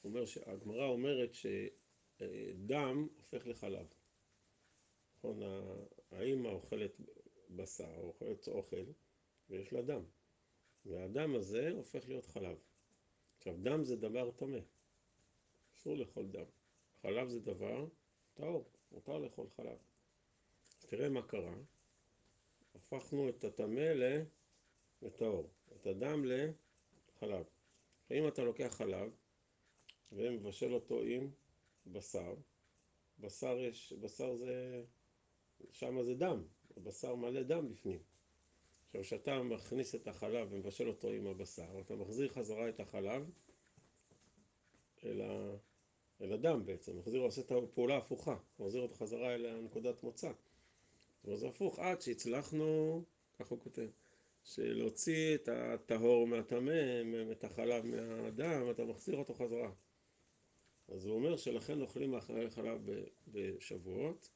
[0.05, 3.87] אומר שהגמרא אומרת שדם הופך לחלב.
[5.19, 5.41] נכון,
[6.11, 7.01] האמא אוכלת
[7.51, 8.85] בשר, אוכלת אוכל,
[9.51, 10.03] ויש לה דם.
[10.85, 12.57] והדם הזה הופך להיות חלב.
[13.39, 14.59] עכשיו, דם זה דבר טמא.
[15.75, 16.45] אסור לאכול דם.
[17.03, 17.87] חלב זה דבר
[18.35, 19.79] טהור, מותר לאכול חלב.
[20.79, 21.55] תראה מה קרה.
[22.75, 23.93] הפכנו את הטמא
[25.03, 27.45] לטהור, את הדם לחלב.
[28.11, 29.11] אם אתה לוקח חלב
[30.13, 31.31] ומבשל אותו עם
[31.87, 32.35] בשר,
[33.19, 34.83] בשר יש, בשר זה,
[35.71, 36.43] שם זה דם,
[36.77, 37.99] הבשר מלא דם בפנים.
[38.87, 43.31] עכשיו, כשאתה מכניס את החלב ומבשל אותו עם הבשר, אתה מחזיר חזרה את החלב
[45.05, 45.57] אל, ה...
[46.21, 50.29] אל הדם בעצם, מחזיר, עושה את הפעולה ההפוכה, מחזיר אותו חזרה אל הנקודת מוצא.
[50.29, 53.03] זאת אומרת, זה הפוך, עד שהצלחנו,
[53.39, 53.89] כך הוא כותב,
[54.45, 56.73] שלהוציא את הטהור מהטמא,
[57.33, 59.71] את החלב מהדם, אתה מחזיר אותו חזרה.
[60.89, 62.81] אז הוא אומר שלכן אוכלים אחרי חלב
[63.29, 64.31] בשבועות,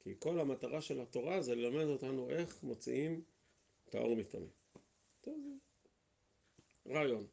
[0.00, 3.24] כי כל המטרה של התורה זה ללמד אותנו איך מוציאים
[3.90, 4.46] טהור מטמא.
[5.20, 5.38] טוב,
[6.84, 7.26] זה רעיון.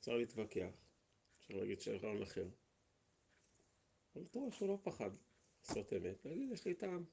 [0.00, 0.74] אפשר להתווכח,
[1.38, 2.48] אפשר להגיד שיש רעיון אחר.
[4.16, 5.10] אבל תורה שהוא לא פחד
[5.62, 7.04] לעשות אמת, להגיד יש לי טעם.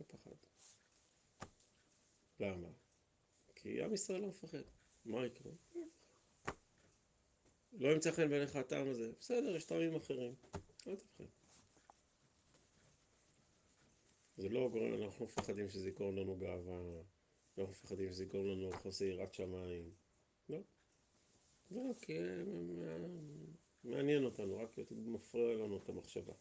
[0.00, 0.30] לא פחד.
[2.40, 2.68] למה?
[3.54, 4.62] כי עם ישראל לא מפחד.
[5.04, 5.52] מה יקרה?
[7.78, 9.12] לא ימצא חן בעיניך הטעם הזה.
[9.20, 10.34] בסדר, יש טעמים אחרים.
[10.86, 11.24] אל תפחד.
[14.36, 16.80] זה לא גורם, אנחנו מפחדים שזה יקרום לנו גאווה,
[17.58, 19.90] אנחנו מפחדים שזה יקרום לנו חוסר יראת שמיים.
[20.48, 20.58] לא.
[21.70, 22.06] זה רק
[23.84, 26.32] מעניין אותנו, רק מפריע לנו את המחשבה.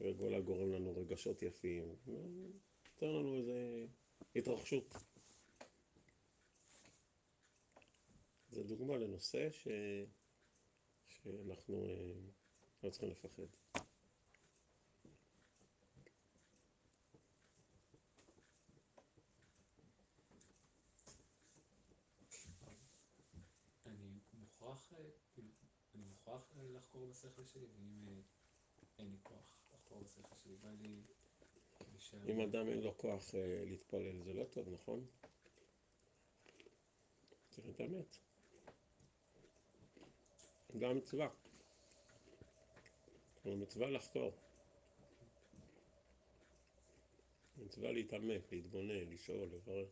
[0.00, 3.86] וגולה גורם לנו רגשות יפים, נותן לנו איזה
[4.36, 4.94] התרחשות.
[8.50, 9.68] זה דוגמה לנושא ש...
[11.22, 12.12] שאנחנו אה,
[12.82, 13.42] לא צריכים לפחד.
[23.86, 24.98] אני מוכרח, אה,
[25.34, 25.48] כאילו,
[25.94, 28.22] אני מוכרח אה, לחקור בשכל שלי, ואם
[28.98, 31.02] אין לי כוח לחקור בשכל שלי, בא לי...
[32.28, 33.34] אם אדם אין לו כוח
[33.66, 35.06] להתפלל זה לא טוב, נכון?
[37.50, 38.18] צריך את האמת.
[40.78, 41.28] גם מצווה.
[43.44, 44.32] זו מצווה לחקור.
[47.56, 49.86] מצווה להתעמק, להתבונן, לשאול, לברר.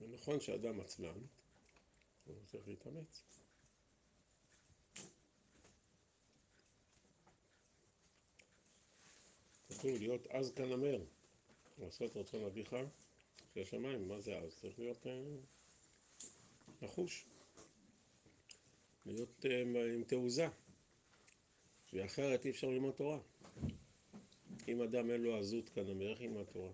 [0.00, 1.20] זה נכון שאדם עצלן,
[2.26, 3.22] הוא צריך להתאמץ.
[9.68, 11.04] כתוב להיות עז כנמר,
[11.78, 12.76] לעשות רצון אביך
[13.54, 14.56] של השמיים, מה זה עז?
[14.60, 15.22] צריך להיות אה,
[16.82, 17.26] נחוש,
[19.06, 19.62] להיות אה,
[19.94, 20.48] עם תעוזה,
[21.92, 23.18] ואחרת אי אפשר ללמוד תורה.
[24.68, 26.72] אם אדם אין לו עזות כנמר, איך ילמד תורה?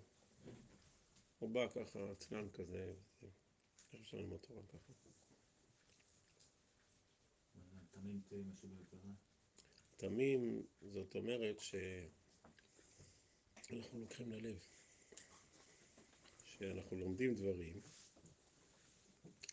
[1.38, 2.94] הוא בא ככה עצלן כזה,
[3.92, 4.92] איך אפשר ללמוד תורה ככה?
[9.96, 11.60] תמים, זאת אומרת
[13.68, 14.66] שאנחנו לוקחים ללב,
[16.44, 17.80] שאנחנו לומדים דברים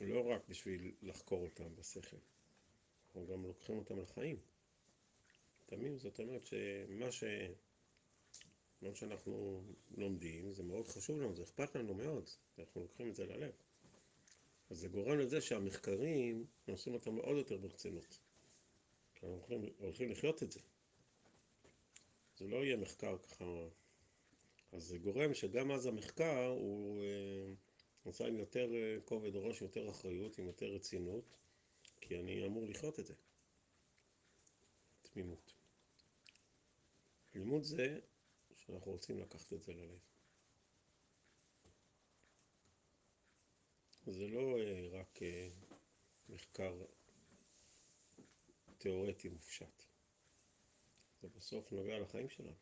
[0.02, 2.18] לא רק בשביל לחקור אותם בשכל,
[3.16, 4.38] אנחנו גם לוקחים אותם לחיים.
[5.66, 7.24] תמים זאת אומרת שמה ש...
[8.82, 9.64] מה שאנחנו
[9.98, 13.52] לומדים זה מאוד חשוב לנו, זה אכפת לנו מאוד, אנחנו לוקחים את זה ללב.
[14.70, 18.20] אז זה גורם לזה שהמחקרים, עושים אותם עוד יותר ברצינות.
[19.14, 20.60] אנחנו הולכים, הולכים לחיות את זה.
[22.38, 23.68] זה לא יהיה מחקר ככה...
[24.72, 27.54] אז זה גורם שגם אז המחקר הוא אה,
[28.06, 31.24] נעשה עם יותר אה, כובד ראש, יותר אחריות, עם יותר רצינות,
[32.08, 33.14] כי אני אמור לחיות את זה.
[35.02, 35.54] תמימות.
[37.34, 38.00] לימוד זה
[38.56, 40.00] שאנחנו רוצים לקחת את זה ללב.
[44.06, 45.50] זה לא אה, רק אה,
[46.30, 46.86] מחקר
[48.78, 49.84] תיאורטי מופשט.
[51.22, 52.56] זה בסוף נוגע לחיים שלנו.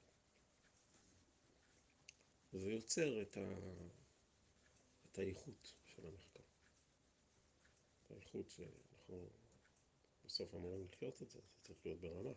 [2.53, 3.53] וזה יוצר את, ה...
[5.12, 6.43] את האיכות של המחקר.
[8.10, 8.60] האיכות
[9.08, 9.30] שאנחנו
[10.26, 12.34] בסוף אמורים לחיות את זה, זה צריך להיות ברמה.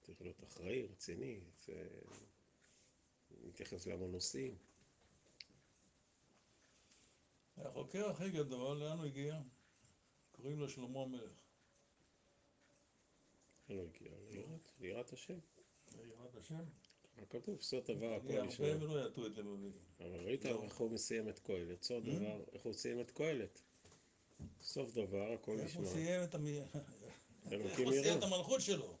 [0.00, 1.88] צריך להיות אחראי, רציני, זה...
[3.44, 4.56] מתייחס להמון נושאים.
[7.56, 9.40] החוקר הכי גדול, לאן הוא הגיע?
[10.32, 11.32] קוראים לו שלמה המלך.
[13.68, 15.38] אין לו הגיע ליראת, ליראת השם.
[16.04, 16.64] יראת השם?
[17.30, 17.60] כתוב?
[17.60, 18.68] סוד דבר הכל הרבה לשמוע.
[18.68, 19.70] ולא יטו את לבבי.
[19.98, 20.62] אבל ראית לא.
[20.62, 23.62] איך הוא מסיים את קהלת, סוד דבר, איך הוא סיים את קהלת.
[24.62, 25.94] סוף דבר, הכל איך הוא נשמע.
[25.94, 26.46] סיים את המ...
[26.46, 28.18] איך אלוקים הוא סיים.
[28.18, 28.96] את המלכות שלו?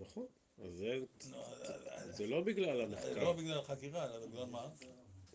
[0.00, 0.26] נכון.
[0.58, 0.98] אז זה,
[1.30, 1.44] לא,
[2.12, 3.24] זה לא בגלל זה המחקר.
[3.24, 4.68] לא בגלל החקירה, אלא בגלל מה?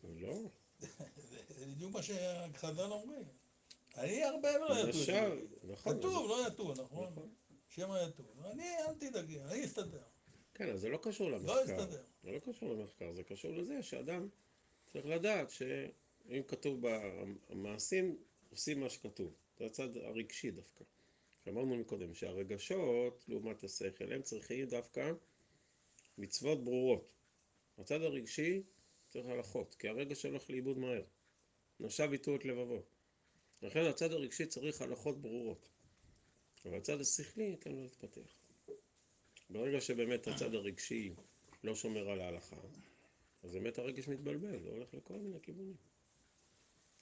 [0.03, 0.33] לא.
[1.57, 3.25] זה בדיוק מה שחז"ל אומרים.
[3.97, 5.45] אני הרבה למשל, לבבי.
[5.63, 5.97] נכון.
[5.97, 7.09] כתוב, לא יטו, נכון?
[7.11, 7.29] נכון.
[7.67, 8.23] שמא יטו.
[8.51, 10.01] אני, אל תדאגי, אני אסתדר.
[10.53, 11.61] כן, אז זה לא קשור לא למחקר.
[11.61, 12.03] יסתדר.
[12.23, 14.27] זה לא קשור למחקר, זה קשור לזה שאדם
[14.93, 15.49] צריך לדעת
[16.27, 16.87] שאם כתוב
[17.49, 18.17] במעשים,
[18.49, 19.33] עושים מה שכתוב.
[19.57, 20.83] זה הצד הרגשי דווקא.
[21.45, 25.11] שאמרנו מקודם, שהרגשות, לעומת השכל, הם צריכים דווקא
[26.17, 27.11] מצוות ברורות.
[27.77, 28.63] הצד הרגשי
[29.09, 31.03] צריך הלכות, כי הרגש הולך לאיבוד מהר.
[31.79, 32.83] נשב איתו את לבבו.
[33.61, 35.69] לכן הצד הרגשי צריך הלכות ברורות.
[36.65, 38.39] אבל הצד השכלי, תן לו להתפתח.
[39.49, 41.13] ברגע שבאמת הצד הרגשי
[41.63, 42.61] לא שומר על ההלכה,
[43.43, 45.75] אז באמת הרגש מתבלבל, זה הולך לכל מיני כיוונים.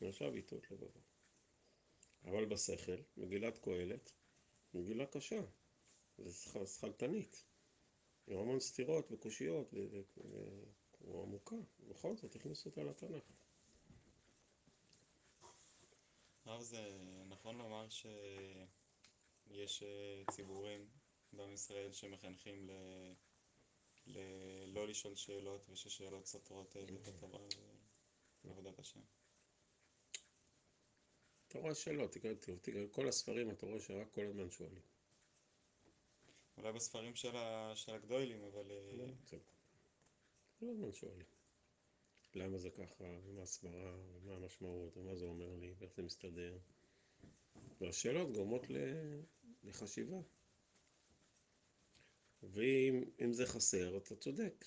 [0.03, 0.99] נשב איתו את לבבו.
[2.25, 4.11] אבל בשכל, מגילת קהלת,
[4.73, 5.41] מגילה קשה.
[6.17, 7.43] זה שכ- שכלתנית.
[8.27, 10.63] עם המון סתירות וקושיות, ו- ו- ו-
[10.99, 11.55] הוא עמוקה.
[11.79, 13.23] בכל זאת, הכניסו אותה לתנ"ך.
[16.45, 16.97] הרב, זה
[17.27, 20.89] נכון לומר שיש אה, ציבורים
[21.33, 22.71] בעם ישראל שמחנכים ל...
[24.07, 27.39] ל- לא לשאול שאלות וששאלות סותרות אה, את התורה
[28.43, 28.99] ועבודת השם.
[31.53, 34.81] אתה רואה שלא, תקרא, תקרא, תקרא, כל הספרים אתה רואה שרק כל הזמן שואלים.
[36.57, 37.71] אולי בספרים של, ה...
[37.75, 39.05] של הגדולים, אבל אה, לא,
[40.59, 41.25] כל הזמן שואלים.
[42.35, 46.57] למה זה ככה, ומה הסברה, ומה המשמעות, ומה זה אומר לי, ואיך זה מסתדר.
[47.81, 48.65] והשאלות גורמות
[49.63, 50.17] לחשיבה.
[52.43, 54.65] ואם אם זה חסר, אתה צודק,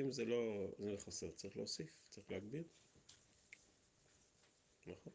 [0.00, 2.64] אם זה לא זה חסר, צריך להוסיף, צריך להגביר.
[4.86, 5.12] נכון.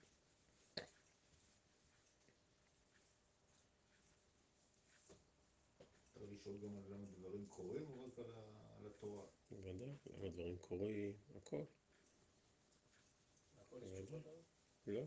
[6.14, 9.26] צריך לשאול גם על למה דברים קורים או רק על ה- על התורה?
[9.52, 11.64] בוודאי, למה דברים קורים, הכל.
[14.88, 15.06] לא.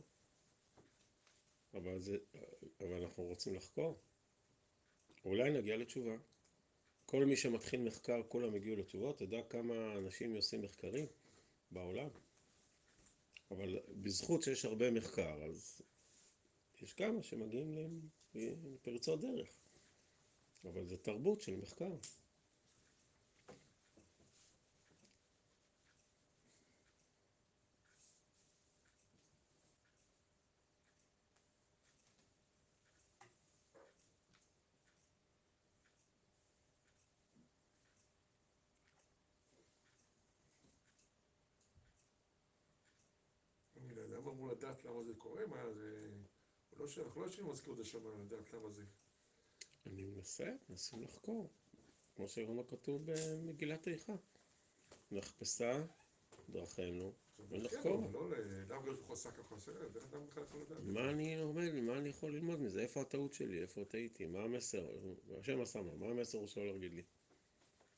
[1.74, 2.18] אבל זה,
[2.80, 3.98] אבל אנחנו רוצים לחקור.
[5.24, 6.16] אולי נגיע לתשובה.
[7.06, 9.16] כל מי שמתחיל מחקר, כולם הגיעו לתשובות.
[9.16, 11.06] אתה יודע כמה אנשים עושים מחקרים
[11.70, 12.08] בעולם?
[13.50, 15.80] אבל בזכות שיש הרבה מחקר, אז
[16.82, 19.65] יש כמה שמגיעים לפרצות דרך.
[20.68, 21.92] אבל זה תרבות של מחקר.
[44.26, 46.08] אדם אמור לדעת למה זה קורה, מה זה...
[46.76, 48.84] לא אנחנו לא יושבים במזכירות השמיים לדעת למה זה.
[49.86, 51.50] אני מנסה, מנסים לחקור.
[52.16, 54.12] כמו שגם כתוב במגילת איכה.
[55.10, 55.84] נחפשה
[56.48, 57.12] דרכינו
[57.48, 58.06] ונחקור.
[58.06, 58.18] כן, לא
[60.76, 60.92] הוא?
[60.92, 62.80] מה אני לומד, מה אני יכול ללמוד מזה?
[62.80, 63.62] איפה הטעות שלי?
[63.62, 64.26] איפה טעיתי?
[64.26, 64.86] מה המסר?
[65.38, 65.94] השם עשה מה?
[65.94, 67.02] מה המסר שלו להגיד לי?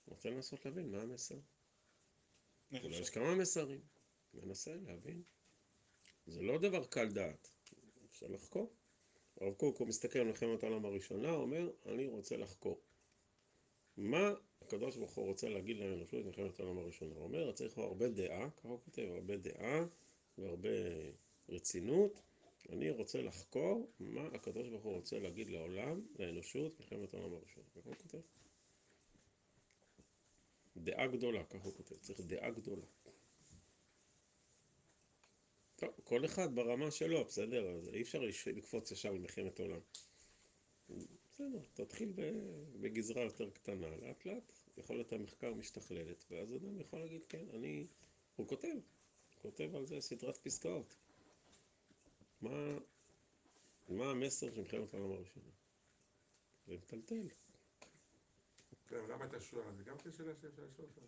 [0.07, 1.39] רוצה לנסות להבין מה המסר.
[2.73, 3.11] אולי יש?
[3.11, 3.81] כמה מסרים.
[4.35, 5.23] ננסה להבין.
[6.27, 7.51] זה לא דבר קל דעת.
[8.11, 8.73] אפשר לחקור.
[9.41, 12.81] הרב קוק, הוא מסתכל על מלחמת העולם הראשונה, אומר, אני רוצה לחקור.
[13.97, 14.33] מה
[14.63, 17.15] הקדוש ברוך הוא רוצה להגיד לאנושות במלחמת העולם הראשונה?
[17.15, 19.85] הוא אומר, צריך פה הרבה דעה, ככה הוא כותב, הרבה דעה
[20.39, 20.69] והרבה
[21.49, 22.23] רצינות.
[22.69, 27.67] אני רוצה לחקור מה הקדוש ברוך הוא רוצה להגיד לעולם, לאנושות, במלחמת העולם הראשונה.
[27.77, 28.19] ככה הוא כותב.
[30.77, 32.87] דעה גדולה, ככה הוא כותב, צריך דעה גדולה.
[36.05, 37.71] כל אחד ברמה שלו, בסדר?
[37.71, 39.81] אז אי אפשר לקפוץ ישר למלחמת העולם.
[41.29, 42.13] בסדר, תתחיל
[42.81, 47.87] בגזרה יותר קטנה, לאט לאט יכולת המחקר משתכללת, ואז אדם יכול להגיד, כן, אני...
[48.37, 48.75] הוא כותב,
[49.43, 50.97] כותב על זה סדרת פסקאות.
[52.41, 52.79] מה,
[53.89, 55.51] מה המסר של מלחמת העולם הראשונה?
[56.67, 57.29] זה מטלטל.
[58.87, 59.73] כן, למה הייתה שואה?
[59.73, 61.01] זה גם כן שאלה שאפשר לשאול אותה.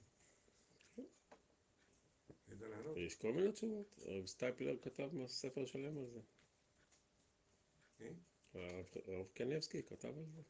[2.61, 2.97] ידע לענות.
[2.97, 3.99] יש כל מיני תשובות.
[4.07, 6.21] הרב סטייפלר כתב ספר שלם על זה.
[9.07, 10.43] הרב קניבסקי כתב על זה.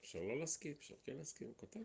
[0.00, 1.80] אפשר לא להסכים, אפשר כן להסכים, הוא כתב.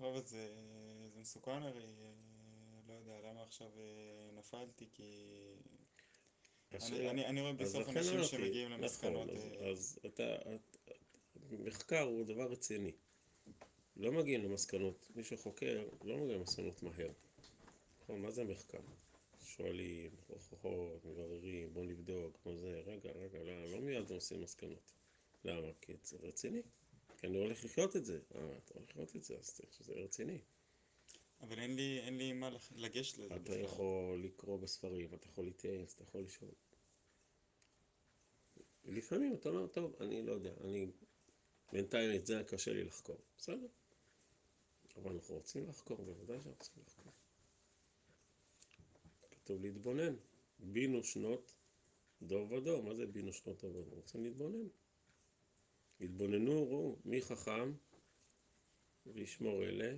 [0.00, 0.54] אבל זה,
[1.14, 2.12] זה מסוכן הרי, אה,
[2.88, 3.84] לא יודע למה עכשיו אה,
[4.38, 5.02] נפלתי, כי
[6.72, 10.34] אני, השאלה- אני, אני רואה אז בסוף אנשים שמגיעים נכון, למסקנות, אז, אה, אז אתה,
[10.54, 10.67] את-
[11.50, 12.92] מחקר הוא דבר רציני.
[13.96, 17.10] לא מגיעים למסקנות, מי שחוקר לא מגיע למסקנות מהר.
[18.02, 18.80] נכון, מה זה מחקר?
[19.44, 24.92] שואלים, הוכחות, מבררים, בוא נבדוק, כמו זה, רגע, רגע, לא, לא מיד עושים מסקנות.
[25.44, 25.68] למה?
[25.80, 26.62] כי זה רציני.
[27.18, 28.20] כי אני הולך לחיות את זה.
[28.34, 30.38] אה, אתה הולך לחיות את זה, אז צריך שזה רציני.
[31.40, 33.60] אבל אין לי, אין לי מה לגשת לזה אתה בכלל.
[33.60, 36.50] יכול לקרוא בספרים, אתה יכול להתייעץ, אתה יכול לשאול.
[38.84, 40.86] לפעמים אתה אומר, טוב, אני לא יודע, אני...
[41.72, 43.16] בינתיים את זה קשה לי לחקור.
[43.38, 43.66] בסדר.
[44.96, 47.12] אבל אנחנו רוצים לחקור, בוודאי שאנחנו רוצים לחקור.
[49.30, 50.14] כתוב להתבונן.
[50.58, 51.54] בינו שנות
[52.22, 52.82] דור ודור.
[52.82, 53.94] מה זה בינו שנות דור ודור?
[53.94, 54.68] רוצים להתבונן.
[56.00, 57.72] התבוננו, ראו, מי חכם
[59.06, 59.96] וישמור אלה,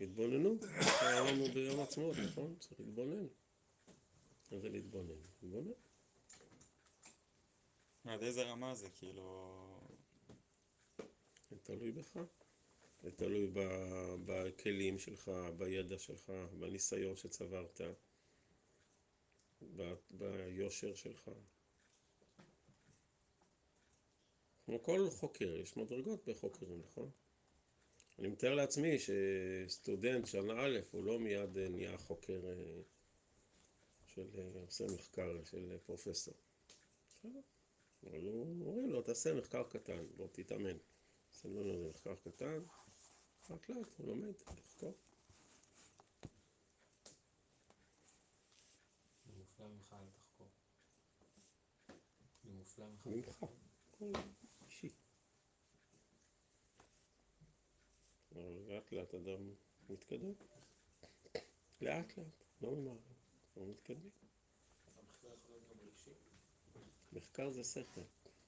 [0.00, 0.58] והתבוננו.
[1.02, 2.56] אמרנו ביום עצמאות, נכון?
[2.58, 3.26] צריך להתבונן.
[4.52, 5.08] מה זה להתבונן?
[5.42, 5.72] להתבונן.
[8.04, 9.79] עד איזה רמה זה, כאילו...
[11.50, 12.18] זה תלוי בך.
[13.02, 13.50] זה תלוי
[14.24, 17.80] בכלים שלך, בידע שלך, בניסיון שצברת,
[20.10, 21.30] ביושר שלך.
[24.64, 27.10] כמו כל חוקר, יש מדרגות בחוקרים, נכון?
[28.18, 32.82] אני מתאר לעצמי שסטודנט שנה א' הוא לא מיד אה, נהיה חוקר אה,
[34.06, 36.34] של, אה, עושה מחקר של פרופסור.
[37.08, 37.40] בסדר.
[38.60, 40.76] אומרים לו, תעשה מחקר קטן, בוא תתאמן.
[41.48, 42.62] לו איזה מחקר קטן,
[43.50, 44.92] לאט לאט הוא לומד לחקור.
[49.26, 50.48] מופלא ממך אל תחקור.
[52.44, 53.06] אני מופלא ממך.
[53.06, 53.44] ממך,
[54.64, 54.88] אישי.
[58.68, 59.54] לאט לאט אדם
[59.88, 60.32] מתקדם.
[61.80, 62.98] לאט לאט, לא ממהר,
[63.44, 64.10] אנחנו מתקדמים.
[64.96, 66.10] המחקר יכול להיות גם רגשי.
[67.12, 68.00] מחקר זה שכל,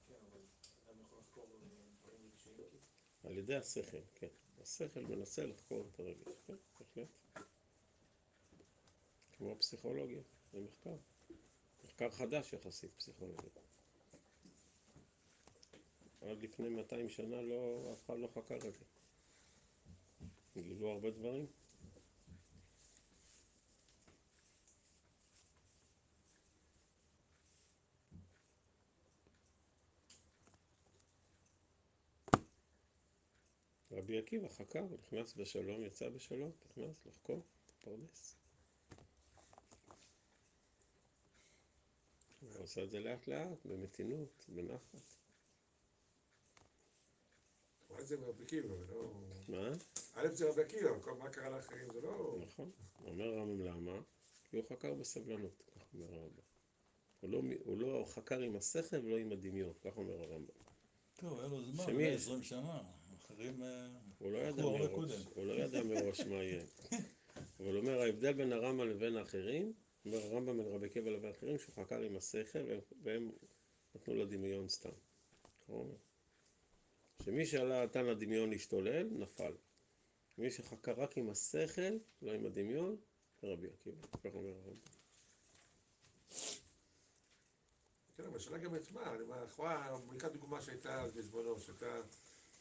[0.07, 0.41] כן, אבל
[0.89, 2.79] אדם יכול לחקור דברים רגשיים כאילו.
[3.23, 4.27] על ידי השכל, כן.
[4.61, 7.07] השכל מנסה לחקור את הרגש, כן, בהחלט.
[9.31, 10.21] כמו פסיכולוגיה,
[10.53, 10.95] זה מחקר.
[11.83, 13.49] מחקר חדש יחסית, פסיכולוגיה.
[16.21, 18.85] עד לפני 200 שנה לא, אף אחד לא חקר את זה.
[20.57, 21.47] גילו הרבה דברים.
[34.03, 37.41] רבי עקיבא חקר, נכנס בשלום, יצא בשלום, נכנס לחקור,
[37.81, 38.35] פרדס.
[42.41, 45.01] הוא עושה את זה לאט לאט, במתינות, בנחת.
[47.89, 49.11] אולי זה רבי עקיבא, ולא...
[49.47, 49.71] מה?
[50.13, 50.89] א' זה רבי עקיבא,
[51.19, 52.37] מה קרה לאחרים זה לא...
[52.41, 52.71] נכון.
[53.05, 54.01] אומר הרמב"ם למה?
[54.43, 56.41] כי הוא חקר בסבלנות, כך אומר הרמב"ם.
[57.19, 60.63] הוא לא, הוא לא חקר עם השכל ולא עם הדמיון, כך אומר הרמב"ם.
[61.15, 61.93] טוב, היה לו זמן, שמי?
[61.93, 62.83] 120 שנה.
[63.25, 63.87] אחרים אה,
[64.17, 65.25] הוא לא ידע מראש.
[65.35, 66.63] הוא לא ידע מראש מה יהיה.
[67.59, 69.73] אבל הוא אומר, ההבדל בין הרמב"ם לבין האחרים,
[70.05, 72.59] אומר הרמב"ם בין רבי עקיבא לבין האחרים, שהוא חקר עם השכל
[73.03, 73.31] והם,
[73.95, 74.89] נתנו לדמיון סתם.
[77.23, 79.53] שמי שעלה נתן לדמיון להשתולל, נפל.
[80.37, 82.97] מי שחקר רק עם השכל, לא עם הדמיון,
[83.41, 84.07] זה רבי עקיבא.
[84.23, 85.03] כך אומר הרמב"ם.
[88.15, 92.01] כן, אבל השאלה גם את מה, אני אומר, לכאורה, ניקח דוגמה שהייתה אז בזמנו, שהייתה,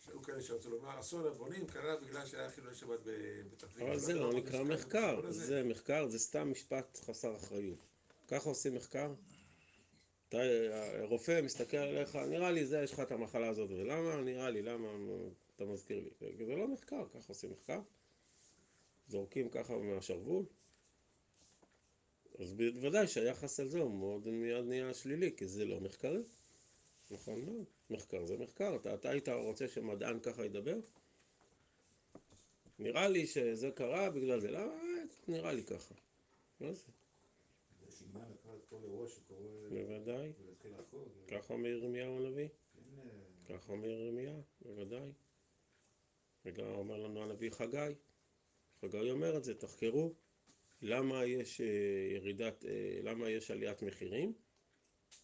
[0.06, 3.88] שהיו כאלה שרצו לומר, אסון הבונים קרה בגלל שהיה חילולי שבת בפתח תקווה.
[3.88, 5.30] אבל זה לא נקרא מחקר.
[5.30, 7.78] זה מחקר, זה סתם משפט חסר אחריות.
[8.28, 9.14] ככה עושים מחקר?
[10.28, 10.38] אתה,
[11.02, 14.20] רופא מסתכל עליך, נראה לי זה, יש לך את המחלה הזאת, ולמה?
[14.20, 14.88] נראה לי, למה
[15.56, 16.46] אתה מזכיר לי?
[16.46, 17.80] זה לא מחקר, ככה עושים מחקר?
[19.08, 20.44] זורקים ככה מהשרוול?
[22.38, 26.22] אז בוודאי שהיחס על זה הוא מאוד מיד נהיה שלילי, כי זה לא מחקרי.
[27.12, 28.76] נכון מאוד, מחקר זה מחקר.
[28.76, 30.76] אתה, אתה היית רוצה שמדען ככה ידבר?
[32.78, 34.72] נראה לי שזה קרה בגלל זה, למה?
[34.72, 35.94] אה, נראה לי ככה.
[36.60, 36.82] מה זה?
[39.70, 40.32] בוודאי.
[40.32, 42.48] זה- ככה אומר ירמיהו הנביא.
[42.48, 45.12] כן, אה, ככה אומר ירמיה, בוודאי.
[46.44, 47.94] וגם אומר לנו הנביא חגי.
[48.80, 50.14] חגי אומר את זה, תחקרו.
[50.82, 51.66] למה יש אה,
[52.14, 54.32] ירידת, אה, למה יש עליית מחירים?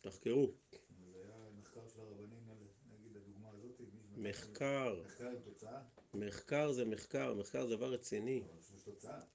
[0.00, 0.52] תחקרו.
[0.72, 2.56] אבל זה היה מחקר של הרבנים, על-
[2.98, 3.80] נגיד הדוגמה הזאת.
[3.80, 5.00] מי שנתן- מחקר.
[5.04, 5.80] מחקר עם תוצאה.
[6.14, 8.42] מחקר זה מחקר, מחקר זה דבר רציני.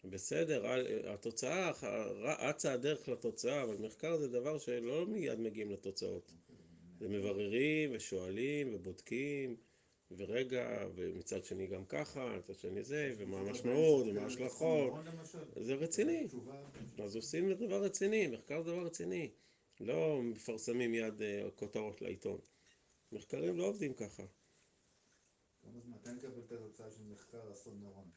[0.06, 1.72] בסדר, ה- התוצאה,
[2.50, 6.34] אצה הדרך לתוצאה, אבל מחקר זה דבר שלא מיד מגיעים לתוצאות.
[7.00, 9.56] זה מבררים ושואלים ובודקים,
[10.18, 14.94] ורגע, ומצד שני גם ככה, מצד שני זה, ומה המשמעות, ומה ההשלכות.
[15.62, 16.28] זה רציני.
[17.04, 19.32] אז עושים דבר רציני, מחקר זה דבר רציני.
[19.80, 22.38] לא מפרסמים מיד אה, כותרות לעיתון.
[23.12, 24.24] מחקרים לא עובדים ככה.
[25.64, 25.96] כמה זמן?
[25.96, 28.10] מתי נקבל את התוצאה של מחקר אסון מירון?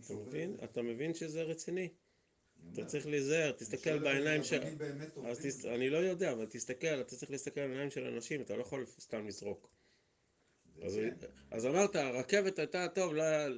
[0.00, 0.56] אתה מבין?
[0.64, 1.88] אתה מבין שזה רציני.
[2.72, 4.60] אתה צריך להיזהר, תסתכל בעיניים של...
[5.74, 8.86] אני לא יודע, אבל תסתכל, אתה צריך להסתכל על העיניים של אנשים, אתה לא יכול
[8.86, 9.70] סתם לזרוק.
[10.82, 11.26] אז, כן.
[11.50, 13.12] אז אמרת, הרכבת הייתה טוב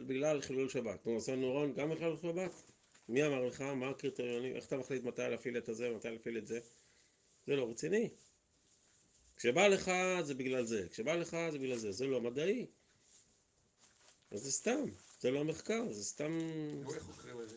[0.06, 1.06] בגלל חילול שבת.
[1.06, 2.72] נו, אסון נורון גם בגלל שבת?
[3.08, 3.60] מי אמר לך?
[3.60, 4.56] מה הקריטריונים?
[4.56, 6.60] איך אתה מחליט מתי להפעיל את הזה, מתי להפעיל את זה?
[7.46, 8.08] זה לא רציני.
[9.38, 9.90] כשבא לך
[10.22, 12.66] זה בגלל זה, כשבא לך זה בגלל זה, זה לא מדעי.
[14.30, 14.84] אז זה סתם,
[15.20, 16.38] זה לא מחקר, זה סתם...
[16.94, 17.56] איך חוקרים את זה?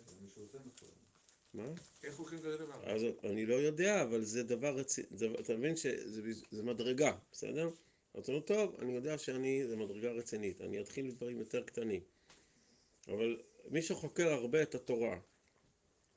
[1.53, 1.67] מה?
[2.03, 2.91] איך חוקרים כזה דבר?
[2.91, 5.07] אז אני לא יודע, אבל זה דבר רציני,
[5.39, 6.21] אתה מבין שזה
[6.51, 7.69] זה מדרגה, בסדר?
[8.13, 12.01] אז אתה אומר, טוב, אני יודע שאני, זה מדרגה רצינית, אני אתחיל מדברים יותר קטנים.
[13.07, 15.19] אבל מי שחוקר הרבה את התורה,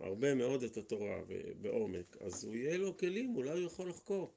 [0.01, 1.21] הרבה מאוד את התורה
[1.61, 4.35] בעומק, אז הוא יהיה לו כלים, אולי הוא יכול לחקור.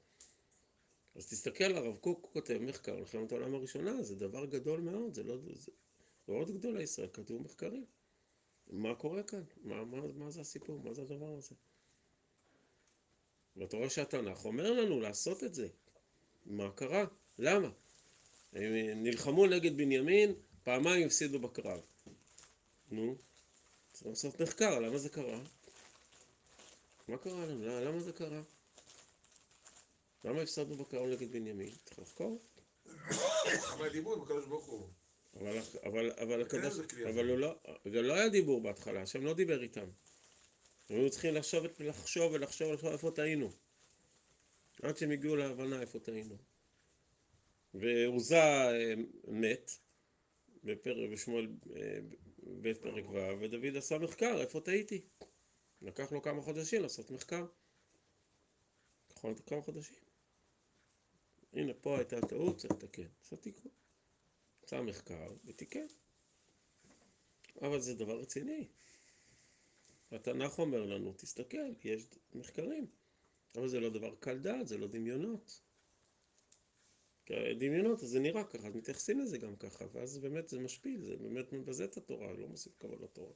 [1.18, 5.36] אז תסתכל, הרב קוק כותב מחקר, מלחמת העולם הראשונה, זה דבר גדול מאוד, זה לא,
[5.54, 5.72] זה
[6.28, 7.84] מאוד גדול לישראל, כתוב מחקרים.
[8.70, 9.42] מה קורה כאן?
[9.62, 10.80] מה, מה, מה זה הסיפור?
[10.84, 11.54] מה זה הדבר הזה?
[13.56, 15.68] ואתה רואה שהתנ"ך אומר לנו לעשות את זה.
[16.46, 17.04] מה קרה?
[17.38, 17.70] למה?
[18.52, 21.80] הם נלחמו נגד בנימין, פעמיים הפסידו בקרב.
[22.90, 23.16] נו,
[23.92, 25.40] צריך לעשות מחקר, למה זה קרה?
[27.08, 27.80] מה קרה לנו?
[27.80, 28.42] למה זה קרה?
[30.24, 31.70] למה הפסדנו בקרב נגד בנימין?
[31.84, 32.42] צריך לחקור.
[33.92, 34.88] דיברו עם הקדוש ברוך הוא.
[35.36, 39.34] אבל, אבל, אבל כן, הקדוש, אבל הוא לא, זה לא היה דיבור בהתחלה, השם לא
[39.34, 39.90] דיבר איתם.
[40.90, 43.50] הם היו צריכים לחשוב, לחשוב ולחשוב ולחשוב איפה טעינו.
[44.82, 46.36] עד שהם הגיעו להבנה איפה טעינו.
[47.74, 48.94] ועוזה אה,
[49.28, 49.70] מת,
[50.64, 51.98] בפרק, בשמואל אה,
[52.62, 55.00] ב' פרק ו', ודוד עשה מחקר, איפה טעיתי.
[55.82, 57.46] לקח לו כמה חודשים לעשות מחקר.
[59.24, 60.07] לו כמה חודשים.
[61.52, 63.08] הנה, פה הייתה טעות, צריך לתקן.
[63.22, 63.72] עשה תיקון.
[64.62, 65.86] עשה מחקר ותיקן.
[67.62, 68.68] אבל זה דבר רציני.
[70.10, 72.86] התנ"ך אומר לנו, תסתכל, יש מחקרים.
[73.54, 75.60] אבל זה לא דבר קל דעת, זה לא דמיונות.
[77.58, 81.16] דמיונות, אז זה נראה ככה, אז מתייחסים לזה גם ככה, ואז באמת זה משפיל, זה
[81.16, 83.32] באמת מבזה את התורה, לא מוסיף כבוד לתורה.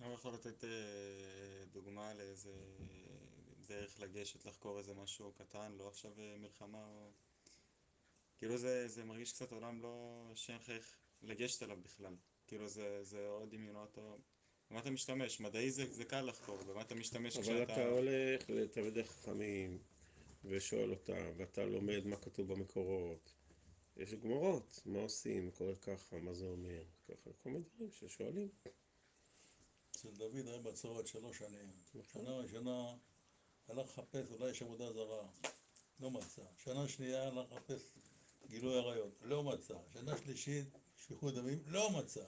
[0.00, 0.64] אני יכול לתת
[1.74, 2.52] דוגמה לאיזה
[3.66, 7.10] דרך לגשת לחקור איזה משהו קטן, לא עכשיו אה, מלחמה או...
[8.38, 10.30] כאילו זה, זה מרגיש קצת עולם לא...
[10.34, 12.16] שאין לך איך לגשת אליו בכלל.
[12.46, 14.18] כאילו זה, זה או דמיונות או...
[14.70, 15.40] במה אתה משתמש?
[15.40, 17.72] מדעי זה, זה קל לחקור, במה אתה משתמש אבל כשאתה...
[17.72, 19.78] אתה הולך לתלמידי חכמים
[20.44, 23.32] ושואל אותם, ואתה לומד מה כתוב במקורות.
[23.96, 28.48] יש גמרות, מה עושים, קורה ככה, מה זה אומר, ככה, כל מיני דברים ששואלים.
[29.96, 31.72] אצל דוד היה בצורת שלוש שנים.
[32.12, 32.94] שנה ראשונה
[33.68, 35.28] הלך לחפש, אולי יש עבודה זרה,
[36.00, 36.42] לא מצא.
[36.56, 37.92] שנה שנייה הלך לחפש
[38.48, 39.74] גילוי עריות, לא מצא.
[39.92, 42.24] שנה שלישית, שפיכות דמים, לא מצא.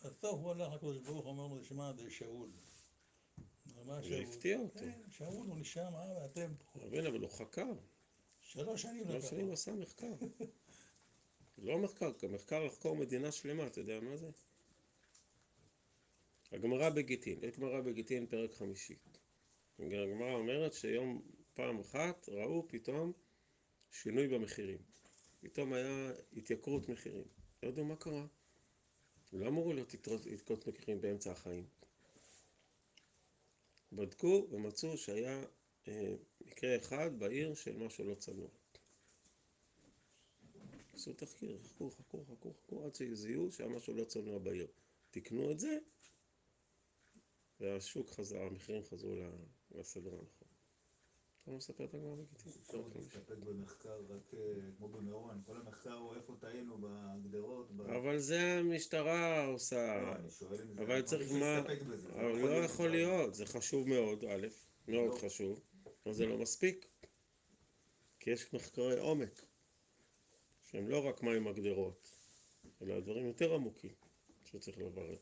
[0.00, 2.50] בסוף הוא הלך לקדוש ברוך הוא, אומר לו, שמע, זה שאול.
[3.84, 4.14] מה שאול?
[4.14, 4.78] והפתיע אותו.
[4.78, 6.80] כן, שאול הוא נשאר, אה, ואתם פה.
[6.80, 7.72] רבין, אבל הוא חקר,
[8.40, 9.52] שלוש שנים שלוש לקח שנים לו.
[9.52, 10.12] עשה מחקר.
[11.58, 14.30] לא מחקר, מחקר לחקור מדינה שלמה, אתה יודע מה זה?
[16.52, 18.96] הגמרא בגיטין, יש גמרא בגיטין פרק חמישי.
[19.78, 21.22] הגמרא אומרת שיום
[21.54, 23.12] פעם אחת ראו פתאום
[23.90, 24.78] שינוי במחירים.
[25.40, 27.24] פתאום היה התייקרות מחירים.
[27.62, 28.26] לא ידעו מה קרה.
[29.32, 31.66] לא אמורו להיות התייקרות מחירים באמצע החיים.
[33.92, 35.44] בדקו ומצאו שהיה
[35.88, 38.48] אה, מקרה אחד בעיר של משהו לא צנוע.
[40.92, 44.66] עשו תחקיר, חכו, חכו, חכו, חכו, עד שזיהו שהיה משהו לא צנוע בעיר.
[45.10, 45.78] תיקנו את זה,
[47.62, 49.14] והשוק חזר, המחירים חזרו
[49.70, 50.48] לסדר הנכון.
[51.42, 52.52] אתה לא מספר את הגמרא בגיטין?
[52.62, 54.38] אפשר להסתפק במחקר רק אה,
[54.76, 57.70] כמו במירון, כל המחקר הוא איפה טעינו בגדרות.
[57.80, 60.82] אבל זה המשטרה עושה, לא, אני שואל אם זה...
[60.82, 61.58] אבל צריך מה...
[62.14, 62.88] אבל לא יכול.
[62.88, 64.46] להיות, זה חשוב מאוד, א',
[64.88, 65.18] מאוד לא.
[65.18, 65.60] חשוב,
[66.06, 66.88] אבל זה לא מספיק.
[68.20, 69.44] כי יש מחקרי עומק,
[70.62, 72.12] שהם לא רק מים הגדרות,
[72.82, 73.94] אלא דברים יותר עמוקים
[74.44, 75.16] שצריך לברר.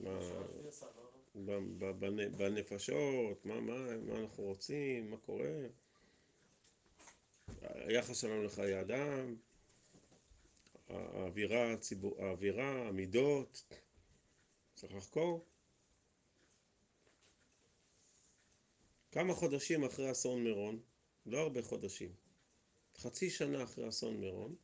[0.00, 0.20] מה...
[2.36, 5.66] בנפשות, מה, מה, מה אנחנו רוצים, מה קורה,
[7.60, 9.36] היחס שלנו לחיי אדם,
[10.88, 13.62] האווירה, הציבור, האווירה, המידות,
[14.74, 15.46] צריך לחקור.
[19.12, 20.80] כמה חודשים אחרי אסון מירון,
[21.26, 22.14] לא הרבה חודשים,
[22.96, 24.54] חצי שנה אחרי אסון מירון,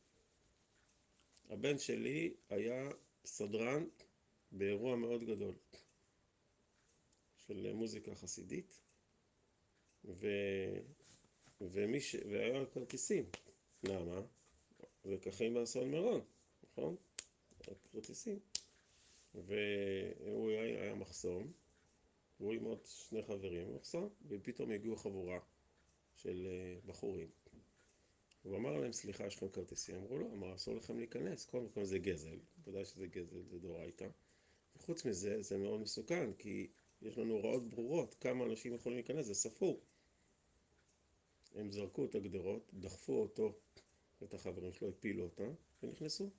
[1.49, 2.89] הבן שלי היה
[3.25, 3.85] סדרן
[4.51, 5.55] באירוע מאוד גדול
[7.35, 8.81] של מוזיקה חסידית,
[10.05, 10.27] ו...
[11.61, 12.15] ומי ש...
[12.15, 13.25] והיה לו כרטיסים.
[13.83, 14.21] למה?
[15.39, 16.21] עם האסון מירון,
[16.63, 16.95] נכון?
[17.91, 18.39] כרטיסים.
[19.33, 21.51] והוא היה, היה מחסום,
[22.39, 25.39] והוא עם עוד שני חברים במחסום, ופתאום הגיעו חבורה
[26.15, 27.29] של אה, בחורים.
[28.43, 29.95] הוא אמר להם, סליחה, יש לכם כרטיסים?
[29.95, 34.07] אמרו לו, אמר, אסור לכם להיכנס, קודם כל זה גזל, ודאי שזה גזל, זה דאורייתא.
[34.87, 36.67] וחוץ מזה, זה מאוד מסוכן, כי
[37.01, 39.81] יש לנו הוראות ברורות, כמה אנשים יכולים להיכנס, זה ספור.
[41.55, 43.59] הם זרקו את הגדרות, דחפו אותו,
[44.23, 46.29] את החברים שלו, הפילו אותם, ונכנסו.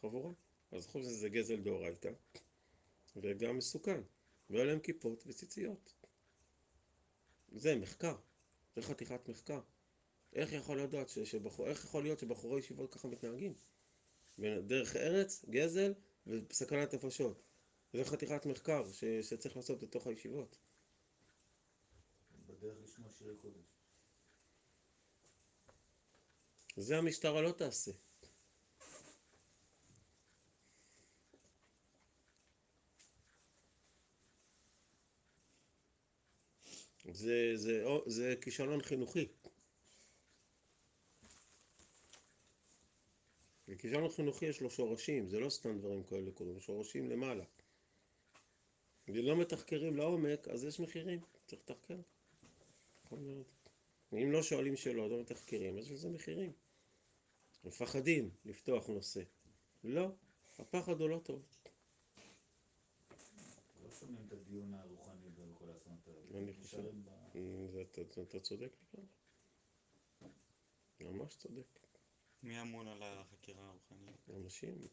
[0.00, 0.32] חבורה.
[0.72, 2.10] אז חוץ מזה זה גזל דאורייתא,
[3.16, 4.00] וגם מסוכן.
[4.50, 5.94] והיו להם כיפות וציציות.
[7.52, 8.16] זה מחקר,
[8.76, 9.60] זה חתיכת מחקר.
[10.32, 10.76] איך יכול
[11.08, 13.54] ש- שבחור, איך יכול להיות שבחורי ישיבות ככה מתנהגים?
[14.38, 15.92] דרך ארץ, גזל
[16.28, 17.42] וסכנת נפשות.
[17.92, 20.58] זה חתיכת מחקר ש, שצריך לעשות בתוך הישיבות.
[22.46, 23.64] בדרך לשמוע שירי קודש.
[26.76, 27.92] זה המשטרה לא תעשה.
[37.12, 39.28] זה, זה, או- זה כישלון חינוכי.
[43.68, 47.44] וכישלון חינוכי יש לו שורשים, זה לא סתם דברים כאלה קורים, שורשים למעלה.
[49.08, 51.96] ולא מתחקרים לעומק, אז יש מחירים, צריך לתחקר.
[54.12, 56.52] אם לא שואלים שאלות, לא מתחקרים, אז יש לזה מחירים.
[57.64, 59.22] מפחדים לפתוח נושא.
[59.84, 60.08] לא,
[60.58, 61.42] הפחד הוא לא טוב.
[63.82, 66.38] לא שומעים את הדיון הרוחני בכל האסונות האלה.
[66.38, 66.84] אני חושב-
[67.80, 69.08] אתה, אתה צודק לגמרי.
[71.00, 71.77] ממש צודק.
[72.42, 74.30] מי אמון על החקירה הרוחנית?
[74.36, 74.86] אנשים,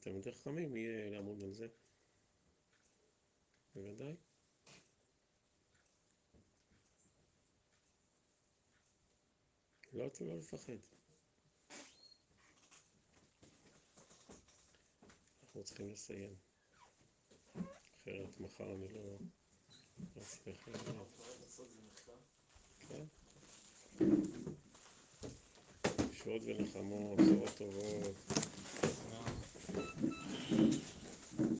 [0.00, 1.66] תלמידי חכמים יהיה לעמוד על זה.
[3.74, 4.14] בוודאי.
[9.92, 10.72] לא, לא לפחד.
[15.42, 16.34] אנחנו צריכים לסיים.
[18.02, 19.18] אחרת מחר אני לא...
[20.14, 20.52] זה
[21.86, 22.16] מחקר?
[22.88, 23.04] כן.
[26.24, 28.14] שוד ונחמות, בשורות טובות.